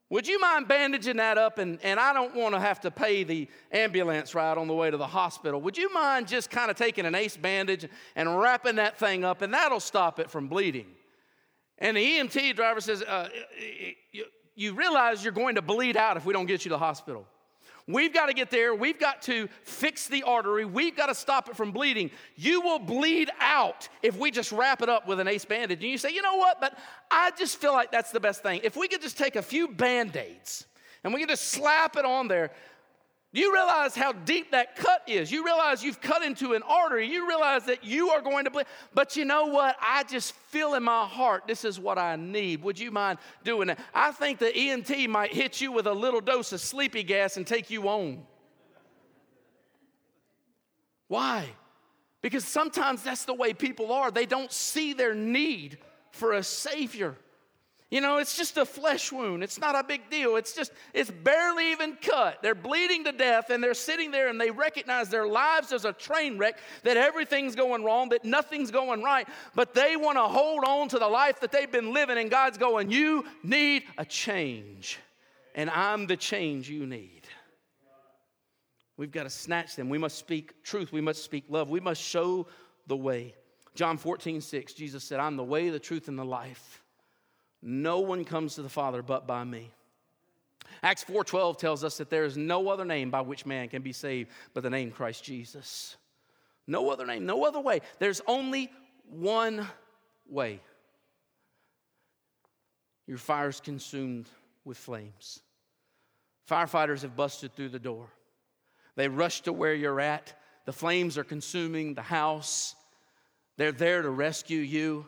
Would 0.09 0.27
you 0.27 0.39
mind 0.39 0.69
bandaging 0.69 1.17
that 1.17 1.37
up? 1.37 1.57
And, 1.57 1.79
and 1.83 1.99
I 1.99 2.13
don't 2.13 2.33
want 2.33 2.55
to 2.55 2.61
have 2.61 2.79
to 2.81 2.91
pay 2.91 3.23
the 3.23 3.47
ambulance 3.73 4.33
ride 4.33 4.57
on 4.57 4.67
the 4.67 4.73
way 4.73 4.89
to 4.89 4.95
the 4.95 5.07
hospital. 5.07 5.59
Would 5.61 5.77
you 5.77 5.93
mind 5.93 6.27
just 6.27 6.49
kind 6.49 6.71
of 6.71 6.77
taking 6.77 7.05
an 7.05 7.13
ace 7.13 7.35
bandage 7.35 7.85
and 8.15 8.39
wrapping 8.39 8.75
that 8.75 8.97
thing 8.97 9.25
up? 9.25 9.41
And 9.41 9.53
that'll 9.53 9.81
stop 9.81 10.19
it 10.19 10.29
from 10.29 10.47
bleeding. 10.47 10.85
And 11.79 11.95
the 11.95 12.01
EMT 12.01 12.55
driver 12.55 12.81
says, 12.81 13.03
uh, 13.03 13.29
you, 14.11 14.25
you 14.55 14.73
realize 14.73 15.23
you're 15.23 15.33
going 15.33 15.55
to 15.55 15.61
bleed 15.61 15.95
out 15.95 16.17
if 16.17 16.25
we 16.25 16.33
don't 16.33 16.45
get 16.45 16.65
you 16.65 16.69
to 16.69 16.75
the 16.75 16.79
hospital. 16.79 17.27
We've 17.89 18.13
got 18.13 18.25
to 18.25 18.33
get 18.33 18.51
there. 18.51 18.75
We've 18.75 18.99
got 18.99 19.21
to 19.23 19.47
fix 19.63 20.07
the 20.07 20.23
artery. 20.23 20.65
We've 20.65 20.95
got 20.95 21.05
to 21.05 21.15
stop 21.15 21.47
it 21.47 21.55
from 21.55 21.71
bleeding. 21.71 22.11
You 22.35 22.59
will 22.59 22.79
bleed 22.79 23.31
out 23.39 23.87
if 24.03 24.17
we 24.17 24.29
just 24.29 24.51
wrap 24.51 24.81
it 24.81 24.89
up 24.89 25.07
with 25.07 25.21
an 25.21 25.27
ace 25.27 25.45
bandage. 25.45 25.81
And 25.81 25.89
you 25.89 25.97
say, 25.97 26.13
you 26.13 26.21
know 26.21 26.35
what? 26.35 26.59
But 26.59 26.77
I 27.09 27.31
just 27.31 27.57
feel 27.57 27.71
like 27.71 27.91
that's 27.91 28.11
the 28.11 28.19
best 28.19 28.43
thing. 28.43 28.59
If 28.63 28.75
we 28.75 28.89
could 28.89 29.01
just 29.01 29.17
take 29.17 29.37
a 29.37 29.41
few 29.41 29.69
band 29.69 30.17
aids 30.17 30.65
and 31.05 31.13
we 31.13 31.21
could 31.21 31.29
just 31.29 31.47
slap 31.47 31.95
it 31.95 32.03
on 32.03 32.27
there, 32.27 32.51
you 33.33 33.53
realize 33.53 33.93
how 33.93 34.13
deep 34.13 34.51
that 34.51 34.77
cut 34.77 35.01
is. 35.05 35.31
You 35.31 35.43
realize 35.43 35.83
you've 35.83 35.99
cut 35.99 36.23
into 36.23 36.53
an 36.53 36.63
artery. 36.63 37.07
You 37.07 37.27
realize 37.27 37.65
that 37.65 37.83
you 37.83 38.09
are 38.09 38.21
going 38.21 38.45
to 38.45 38.51
bleed. 38.51 38.65
But 38.93 39.17
you 39.17 39.25
know 39.25 39.47
what? 39.47 39.75
I 39.81 40.03
just 40.03 40.31
feel 40.33 40.75
in 40.75 40.83
my 40.83 41.05
heart 41.05 41.43
this 41.45 41.65
is 41.65 41.77
what 41.79 41.97
I 41.97 42.15
need. 42.15 42.63
Would 42.63 42.79
you 42.79 42.89
mind 42.89 43.19
doing 43.43 43.67
that? 43.67 43.79
I 43.93 44.11
think 44.11 44.39
the 44.39 44.45
EMT 44.45 45.09
might 45.09 45.33
hit 45.33 45.59
you 45.59 45.73
with 45.73 45.87
a 45.87 45.93
little 45.93 46.21
dose 46.21 46.53
of 46.53 46.61
sleepy 46.61 47.03
gas 47.03 47.35
and 47.35 47.45
take 47.45 47.69
you 47.69 47.89
on. 47.89 48.23
Why? 51.09 51.49
Because 52.21 52.45
sometimes 52.45 53.03
that's 53.03 53.25
the 53.25 53.33
way 53.33 53.53
people 53.53 53.91
are. 53.91 54.09
They 54.09 54.25
don't 54.25 54.51
see 54.51 54.93
their 54.93 55.13
need 55.13 55.77
for 56.11 56.33
a 56.33 56.43
Savior. 56.43 57.15
You 57.89 58.01
know, 58.01 58.17
it's 58.17 58.35
just 58.35 58.57
a 58.57 58.65
flesh 58.65 59.13
wound. 59.13 59.43
It's 59.43 59.59
not 59.59 59.73
a 59.73 59.81
big 59.81 60.09
deal. 60.09 60.35
It's 60.35 60.53
just, 60.53 60.73
it's 60.93 61.09
barely 61.09 61.71
even 61.71 61.95
cut. 62.01 62.39
They're 62.41 62.53
bleeding 62.53 63.05
to 63.05 63.13
death 63.13 63.49
and 63.49 63.63
they're 63.63 63.73
sitting 63.73 64.11
there 64.11 64.27
and 64.27 64.39
they 64.39 64.51
recognize 64.51 65.07
their 65.07 65.25
lives 65.25 65.71
as 65.71 65.85
a 65.85 65.93
train 65.93 66.37
wreck, 66.37 66.59
that 66.83 66.97
everything's 66.97 67.55
going 67.55 67.85
wrong, 67.85 68.09
that 68.09 68.25
nothing's 68.25 68.71
going 68.71 69.03
right, 69.03 69.25
but 69.55 69.73
they 69.73 69.95
want 69.95 70.17
to 70.17 70.23
hold 70.23 70.65
on 70.65 70.89
to 70.89 70.99
the 70.99 71.07
life 71.07 71.39
that 71.39 71.53
they've 71.53 71.71
been 71.71 71.93
living. 71.93 72.17
And 72.17 72.29
God's 72.29 72.57
going, 72.57 72.91
You 72.91 73.23
need 73.41 73.83
a 73.97 74.03
change. 74.03 74.99
And 75.55 75.69
I'm 75.69 76.07
the 76.07 76.17
change 76.17 76.69
you 76.69 76.85
need. 76.85 77.21
We've 78.97 79.11
got 79.11 79.23
to 79.23 79.29
snatch 79.29 79.75
them. 79.75 79.89
We 79.89 79.97
must 79.97 80.17
speak 80.17 80.61
truth. 80.63 80.91
We 80.91 81.01
must 81.01 81.23
speak 81.23 81.45
love. 81.49 81.69
We 81.69 81.79
must 81.79 82.01
show 82.01 82.47
the 82.85 82.97
way. 82.97 83.33
John 83.75 83.97
14, 83.97 84.41
6, 84.41 84.73
Jesus 84.73 85.03
said, 85.03 85.19
I'm 85.19 85.37
the 85.37 85.43
way, 85.43 85.69
the 85.69 85.79
truth, 85.79 86.07
and 86.09 86.17
the 86.17 86.25
life. 86.25 86.81
No 87.61 87.99
one 87.99 88.23
comes 88.23 88.55
to 88.55 88.61
the 88.61 88.69
Father 88.69 89.01
but 89.01 89.27
by 89.27 89.43
me. 89.43 89.71
Acts 90.83 91.03
4:12 91.03 91.57
tells 91.57 91.83
us 91.83 91.97
that 91.97 92.09
there 92.09 92.25
is 92.25 92.37
no 92.37 92.69
other 92.69 92.85
name 92.85 93.09
by 93.09 93.21
which 93.21 93.45
man 93.45 93.69
can 93.69 93.81
be 93.81 93.93
saved 93.93 94.29
but 94.53 94.63
the 94.63 94.69
name 94.69 94.91
Christ 94.91 95.23
Jesus. 95.23 95.97
No 96.67 96.89
other 96.89 97.05
name, 97.05 97.25
no 97.25 97.45
other 97.45 97.59
way. 97.59 97.81
There's 97.99 98.21
only 98.27 98.71
one 99.09 99.67
way. 100.29 100.61
Your 103.07 103.17
fire's 103.17 103.61
consumed 103.61 104.27
with 104.65 104.77
flames. 104.77 105.39
Firefighters 106.49 107.01
have 107.01 107.15
busted 107.15 107.55
through 107.55 107.69
the 107.69 107.79
door. 107.79 108.09
They 108.95 109.07
rush 109.07 109.41
to 109.41 109.53
where 109.53 109.73
you're 109.73 110.01
at. 110.01 110.33
The 110.65 110.73
flames 110.73 111.17
are 111.17 111.23
consuming 111.23 111.93
the 111.93 112.01
house. 112.01 112.75
They're 113.55 113.71
there 113.71 114.01
to 114.01 114.09
rescue 114.09 114.59
you 114.59 115.07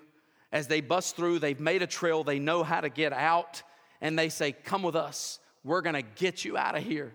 as 0.52 0.68
they 0.68 0.82
bust 0.82 1.16
through, 1.16 1.40
they've 1.40 1.60
made 1.60 1.82
a 1.82 1.88
trail, 1.88 2.24
they 2.24 2.40
know 2.40 2.64
how 2.64 2.82
to 2.82 2.90
get 2.90 3.14
out, 3.14 3.62
and 4.02 4.18
they 4.18 4.30
say, 4.30 4.52
Come 4.52 4.84
with 4.84 4.96
us, 4.96 5.40
we're 5.64 5.82
gonna 5.82 6.02
get 6.02 6.44
you 6.44 6.58
out 6.58 6.76
of 6.76 6.84
here. 6.84 7.14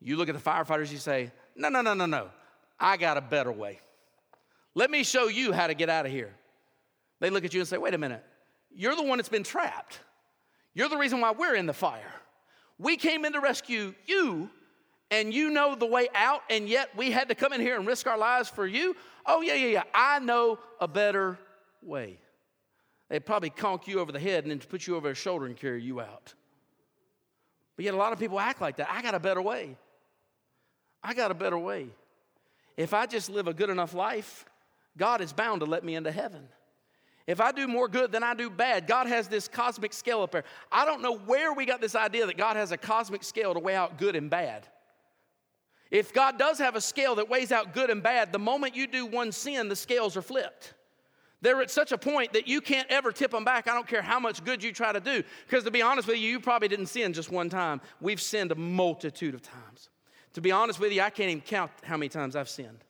You 0.00 0.16
look 0.16 0.28
at 0.28 0.34
the 0.34 0.40
firefighters, 0.40 0.90
you 0.90 0.98
say, 0.98 1.32
No, 1.54 1.68
no, 1.68 1.82
no, 1.82 1.94
no, 1.94 2.06
no, 2.06 2.30
I 2.80 2.96
got 2.96 3.16
a 3.16 3.20
better 3.20 3.52
way. 3.52 3.80
Let 4.74 4.90
me 4.90 5.04
show 5.04 5.28
you 5.28 5.52
how 5.52 5.66
to 5.66 5.74
get 5.74 5.90
out 5.90 6.06
of 6.06 6.12
here. 6.12 6.34
They 7.20 7.28
look 7.30 7.44
at 7.44 7.52
you 7.52 7.60
and 7.60 7.68
say, 7.68 7.78
Wait 7.78 7.94
a 7.94 7.98
minute, 7.98 8.24
you're 8.74 8.96
the 8.96 9.02
one 9.02 9.18
that's 9.18 9.28
been 9.28 9.44
trapped. 9.44 9.98
You're 10.74 10.88
the 10.88 10.96
reason 10.96 11.20
why 11.20 11.32
we're 11.32 11.54
in 11.54 11.66
the 11.66 11.74
fire. 11.74 12.12
We 12.78 12.96
came 12.96 13.24
in 13.24 13.34
to 13.34 13.40
rescue 13.40 13.94
you, 14.06 14.48
and 15.10 15.32
you 15.32 15.50
know 15.50 15.74
the 15.74 15.86
way 15.86 16.08
out, 16.14 16.40
and 16.48 16.66
yet 16.66 16.88
we 16.96 17.10
had 17.10 17.28
to 17.28 17.34
come 17.34 17.52
in 17.52 17.60
here 17.60 17.76
and 17.76 17.86
risk 17.86 18.06
our 18.06 18.16
lives 18.16 18.48
for 18.48 18.66
you. 18.66 18.96
Oh, 19.26 19.42
yeah, 19.42 19.54
yeah, 19.54 19.68
yeah. 19.68 19.82
I 19.94 20.18
know 20.20 20.58
a 20.80 20.88
better 20.88 21.38
way. 21.82 22.18
They'd 23.12 23.26
probably 23.26 23.50
conk 23.50 23.88
you 23.88 24.00
over 24.00 24.10
the 24.10 24.18
head 24.18 24.44
and 24.44 24.50
then 24.50 24.58
put 24.58 24.86
you 24.86 24.96
over 24.96 25.08
their 25.08 25.14
shoulder 25.14 25.44
and 25.44 25.54
carry 25.54 25.82
you 25.82 26.00
out. 26.00 26.32
But 27.76 27.84
yet, 27.84 27.92
a 27.92 27.96
lot 27.98 28.14
of 28.14 28.18
people 28.18 28.40
act 28.40 28.62
like 28.62 28.78
that. 28.78 28.88
I 28.90 29.02
got 29.02 29.14
a 29.14 29.20
better 29.20 29.42
way. 29.42 29.76
I 31.04 31.12
got 31.12 31.30
a 31.30 31.34
better 31.34 31.58
way. 31.58 31.88
If 32.78 32.94
I 32.94 33.04
just 33.04 33.28
live 33.28 33.48
a 33.48 33.52
good 33.52 33.68
enough 33.68 33.92
life, 33.92 34.46
God 34.96 35.20
is 35.20 35.30
bound 35.30 35.60
to 35.60 35.66
let 35.66 35.84
me 35.84 35.94
into 35.94 36.10
heaven. 36.10 36.48
If 37.26 37.38
I 37.38 37.52
do 37.52 37.68
more 37.68 37.86
good 37.86 38.12
than 38.12 38.22
I 38.22 38.32
do 38.32 38.48
bad, 38.48 38.86
God 38.86 39.06
has 39.08 39.28
this 39.28 39.46
cosmic 39.46 39.92
scale 39.92 40.22
up 40.22 40.30
there. 40.30 40.44
I 40.70 40.86
don't 40.86 41.02
know 41.02 41.18
where 41.18 41.52
we 41.52 41.66
got 41.66 41.82
this 41.82 41.94
idea 41.94 42.24
that 42.24 42.38
God 42.38 42.56
has 42.56 42.72
a 42.72 42.78
cosmic 42.78 43.24
scale 43.24 43.52
to 43.52 43.60
weigh 43.60 43.76
out 43.76 43.98
good 43.98 44.16
and 44.16 44.30
bad. 44.30 44.66
If 45.90 46.14
God 46.14 46.38
does 46.38 46.56
have 46.56 46.76
a 46.76 46.80
scale 46.80 47.16
that 47.16 47.28
weighs 47.28 47.52
out 47.52 47.74
good 47.74 47.90
and 47.90 48.02
bad, 48.02 48.32
the 48.32 48.38
moment 48.38 48.74
you 48.74 48.86
do 48.86 49.04
one 49.04 49.32
sin, 49.32 49.68
the 49.68 49.76
scales 49.76 50.16
are 50.16 50.22
flipped. 50.22 50.72
They're 51.42 51.60
at 51.60 51.70
such 51.70 51.92
a 51.92 51.98
point 51.98 52.32
that 52.32 52.48
you 52.48 52.60
can't 52.60 52.88
ever 52.88 53.12
tip 53.12 53.32
them 53.32 53.44
back. 53.44 53.68
I 53.68 53.74
don't 53.74 53.86
care 53.86 54.00
how 54.00 54.20
much 54.20 54.42
good 54.44 54.62
you 54.62 54.72
try 54.72 54.92
to 54.92 55.00
do. 55.00 55.22
Because 55.46 55.64
to 55.64 55.70
be 55.70 55.82
honest 55.82 56.08
with 56.08 56.16
you, 56.16 56.28
you 56.28 56.40
probably 56.40 56.68
didn't 56.68 56.86
sin 56.86 57.12
just 57.12 57.30
one 57.30 57.50
time. 57.50 57.80
We've 58.00 58.20
sinned 58.20 58.52
a 58.52 58.54
multitude 58.54 59.34
of 59.34 59.42
times. 59.42 59.90
To 60.34 60.40
be 60.40 60.52
honest 60.52 60.80
with 60.80 60.92
you, 60.92 61.02
I 61.02 61.10
can't 61.10 61.30
even 61.30 61.42
count 61.42 61.72
how 61.82 61.96
many 61.96 62.08
times 62.08 62.36
I've 62.36 62.48
sinned. 62.48 62.84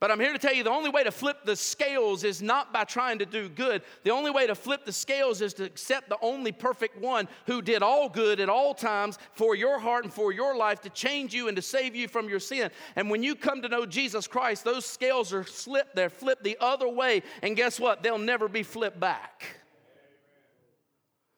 But 0.00 0.10
I'm 0.10 0.20
here 0.20 0.32
to 0.32 0.38
tell 0.38 0.52
you 0.52 0.64
the 0.64 0.70
only 0.70 0.90
way 0.90 1.04
to 1.04 1.10
flip 1.10 1.44
the 1.44 1.56
scales 1.56 2.24
is 2.24 2.42
not 2.42 2.72
by 2.72 2.84
trying 2.84 3.18
to 3.20 3.26
do 3.26 3.48
good. 3.48 3.82
The 4.02 4.10
only 4.10 4.30
way 4.30 4.46
to 4.46 4.54
flip 4.54 4.84
the 4.84 4.92
scales 4.92 5.40
is 5.40 5.54
to 5.54 5.64
accept 5.64 6.08
the 6.08 6.18
only 6.20 6.52
perfect 6.52 7.00
one 7.00 7.28
who 7.46 7.62
did 7.62 7.82
all 7.82 8.08
good 8.08 8.40
at 8.40 8.48
all 8.48 8.74
times 8.74 9.18
for 9.32 9.54
your 9.54 9.78
heart 9.78 10.04
and 10.04 10.12
for 10.12 10.32
your 10.32 10.56
life 10.56 10.80
to 10.82 10.90
change 10.90 11.32
you 11.32 11.48
and 11.48 11.56
to 11.56 11.62
save 11.62 11.94
you 11.94 12.08
from 12.08 12.28
your 12.28 12.40
sin. 12.40 12.70
And 12.96 13.08
when 13.08 13.22
you 13.22 13.34
come 13.34 13.62
to 13.62 13.68
know 13.68 13.86
Jesus 13.86 14.26
Christ, 14.26 14.64
those 14.64 14.84
scales 14.84 15.32
are 15.32 15.44
slipped, 15.44 15.94
they're 15.94 16.10
flipped 16.10 16.44
the 16.44 16.58
other 16.60 16.88
way. 16.88 17.22
And 17.42 17.56
guess 17.56 17.80
what? 17.80 18.02
They'll 18.02 18.18
never 18.18 18.48
be 18.48 18.62
flipped 18.62 19.00
back. 19.00 19.63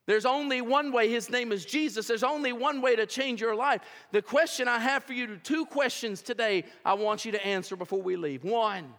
There's 0.07 0.25
only 0.25 0.61
one 0.61 0.93
way. 0.93 1.11
His 1.11 1.29
name 1.29 1.51
is 1.51 1.65
Jesus. 1.65 2.07
There's 2.07 2.23
only 2.23 2.53
one 2.53 2.81
way 2.81 2.95
to 2.95 3.05
change 3.05 3.41
your 3.41 3.55
life. 3.55 3.81
The 4.11 4.21
question 4.21 4.67
I 4.67 4.79
have 4.79 5.03
for 5.03 5.13
you, 5.13 5.35
two 5.37 5.65
questions 5.65 6.21
today 6.21 6.63
I 6.83 6.93
want 6.93 7.25
you 7.25 7.33
to 7.33 7.45
answer 7.45 7.75
before 7.75 8.01
we 8.01 8.15
leave. 8.15 8.45
One, 8.45 8.93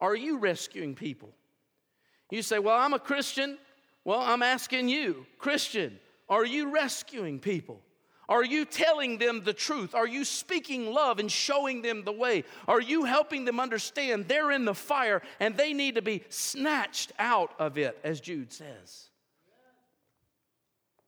are 0.00 0.14
you 0.14 0.38
rescuing 0.38 0.94
people? 0.94 1.30
You 2.30 2.42
say, 2.42 2.60
Well, 2.60 2.76
I'm 2.76 2.94
a 2.94 2.98
Christian. 2.98 3.58
Well, 4.04 4.20
I'm 4.20 4.42
asking 4.42 4.88
you, 4.88 5.26
Christian, 5.36 5.98
are 6.28 6.44
you 6.44 6.72
rescuing 6.72 7.40
people? 7.40 7.80
Are 8.28 8.44
you 8.44 8.64
telling 8.64 9.18
them 9.18 9.42
the 9.42 9.52
truth? 9.52 9.96
Are 9.96 10.06
you 10.06 10.24
speaking 10.24 10.92
love 10.92 11.18
and 11.18 11.30
showing 11.30 11.82
them 11.82 12.04
the 12.04 12.12
way? 12.12 12.44
Are 12.68 12.80
you 12.80 13.04
helping 13.04 13.44
them 13.44 13.58
understand 13.58 14.28
they're 14.28 14.52
in 14.52 14.64
the 14.64 14.74
fire 14.74 15.22
and 15.40 15.56
they 15.56 15.72
need 15.72 15.96
to 15.96 16.02
be 16.02 16.22
snatched 16.28 17.12
out 17.18 17.52
of 17.58 17.78
it, 17.78 17.98
as 18.04 18.20
Jude 18.20 18.52
says? 18.52 19.08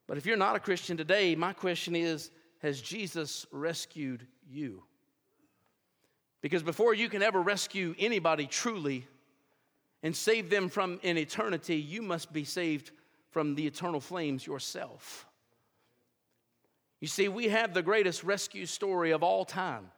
But 0.08 0.16
if 0.16 0.26
you're 0.26 0.36
not 0.36 0.56
a 0.56 0.60
Christian 0.60 0.96
today, 0.96 1.36
my 1.36 1.52
question 1.52 1.94
is 1.94 2.30
Has 2.62 2.80
Jesus 2.80 3.46
rescued 3.52 4.26
you? 4.50 4.82
Because 6.40 6.62
before 6.62 6.94
you 6.94 7.08
can 7.08 7.22
ever 7.22 7.40
rescue 7.40 7.94
anybody 7.98 8.46
truly 8.46 9.06
and 10.02 10.16
save 10.16 10.50
them 10.50 10.68
from 10.68 10.98
an 11.04 11.18
eternity, 11.18 11.76
you 11.76 12.00
must 12.00 12.32
be 12.32 12.44
saved 12.44 12.90
from 13.30 13.54
the 13.54 13.66
eternal 13.66 14.00
flames 14.00 14.46
yourself. 14.46 15.26
You 17.00 17.08
see, 17.08 17.28
we 17.28 17.48
have 17.48 17.74
the 17.74 17.82
greatest 17.82 18.24
rescue 18.24 18.66
story 18.66 19.10
of 19.10 19.22
all 19.22 19.44
time. 19.44 19.90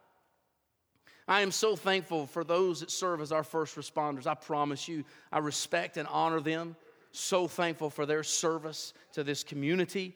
I 1.27 1.41
am 1.41 1.51
so 1.51 1.75
thankful 1.75 2.25
for 2.25 2.43
those 2.43 2.81
that 2.81 2.91
serve 2.91 3.21
as 3.21 3.31
our 3.31 3.43
first 3.43 3.75
responders. 3.75 4.27
I 4.27 4.33
promise 4.33 4.87
you, 4.87 5.05
I 5.31 5.39
respect 5.39 5.97
and 5.97 6.07
honor 6.09 6.41
them. 6.41 6.75
So 7.11 7.47
thankful 7.47 7.89
for 7.89 8.05
their 8.05 8.23
service 8.23 8.93
to 9.13 9.23
this 9.23 9.43
community. 9.43 10.15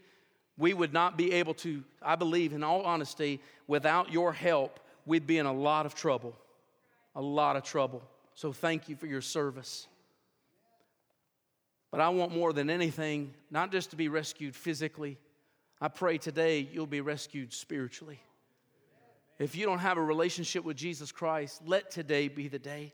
We 0.58 0.74
would 0.74 0.94
not 0.94 1.18
be 1.18 1.34
able 1.34 1.54
to, 1.56 1.84
I 2.02 2.16
believe, 2.16 2.54
in 2.54 2.64
all 2.64 2.84
honesty, 2.84 3.42
without 3.68 4.12
your 4.12 4.32
help, 4.32 4.80
we'd 5.06 5.28
be 5.28 5.38
in 5.38 5.46
a 5.46 5.54
lot 5.54 5.86
of 5.86 5.96
trouble. 5.96 6.36
A 7.16 7.22
lot 7.22 7.56
of 7.56 7.64
trouble. 7.64 8.04
So 8.34 8.52
thank 8.52 8.90
you 8.90 8.96
for 8.96 9.08
your 9.08 9.22
service. 9.22 9.88
But 11.92 12.02
I 12.02 12.10
want 12.10 12.34
more 12.34 12.52
than 12.52 12.70
anything, 12.70 13.34
not 13.50 13.72
just 13.72 13.92
to 13.92 13.96
be 13.96 14.10
rescued 14.10 14.56
physically, 14.56 15.18
I 15.80 15.88
pray 15.88 16.18
today 16.18 16.68
you'll 16.72 16.88
be 16.88 17.02
rescued 17.02 17.54
spiritually. 17.54 18.20
If 19.40 19.56
you 19.56 19.66
don't 19.66 19.80
have 19.80 19.98
a 19.98 20.02
relationship 20.02 20.64
with 20.64 20.78
Jesus 20.78 21.12
Christ, 21.12 21.62
let 21.66 21.92
today 21.92 22.30
be 22.30 22.48
the 22.48 22.60
day. 22.60 22.94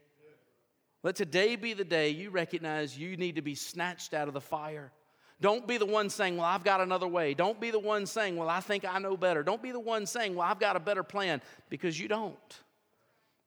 Let 1.03 1.15
today 1.15 1.55
be 1.55 1.73
the 1.73 1.83
day 1.83 2.09
you 2.09 2.29
recognize 2.29 2.97
you 2.97 3.17
need 3.17 3.35
to 3.35 3.41
be 3.41 3.55
snatched 3.55 4.13
out 4.13 4.27
of 4.27 4.33
the 4.33 4.41
fire. 4.41 4.91
Don't 5.39 5.67
be 5.67 5.77
the 5.77 5.85
one 5.85 6.09
saying, 6.09 6.37
Well, 6.37 6.45
I've 6.45 6.63
got 6.63 6.81
another 6.81 7.07
way. 7.07 7.33
Don't 7.33 7.59
be 7.59 7.71
the 7.71 7.79
one 7.79 8.05
saying, 8.05 8.35
Well, 8.35 8.49
I 8.49 8.59
think 8.59 8.85
I 8.85 8.99
know 8.99 9.17
better. 9.17 9.41
Don't 9.41 9.63
be 9.63 9.71
the 9.71 9.79
one 9.79 10.05
saying, 10.05 10.35
Well, 10.35 10.47
I've 10.47 10.59
got 10.59 10.75
a 10.75 10.79
better 10.79 11.03
plan, 11.03 11.41
because 11.69 11.99
you 11.99 12.07
don't. 12.07 12.59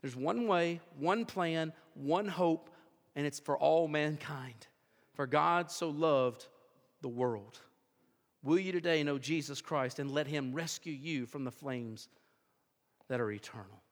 There's 0.02 0.16
one 0.16 0.48
way, 0.48 0.80
one 0.98 1.24
plan, 1.24 1.72
one 1.94 2.26
hope, 2.26 2.68
and 3.14 3.24
it's 3.24 3.38
for 3.38 3.56
all 3.56 3.86
mankind. 3.86 4.66
For 5.14 5.26
God 5.26 5.70
so 5.70 5.88
loved 5.88 6.48
the 7.00 7.08
world. 7.08 7.60
Will 8.42 8.58
you 8.58 8.72
today 8.72 9.04
know 9.04 9.16
Jesus 9.16 9.60
Christ 9.60 10.00
and 10.00 10.10
let 10.10 10.26
Him 10.26 10.52
rescue 10.52 10.92
you 10.92 11.26
from 11.26 11.44
the 11.44 11.52
flames 11.52 12.08
that 13.08 13.20
are 13.20 13.30
eternal? 13.30 13.83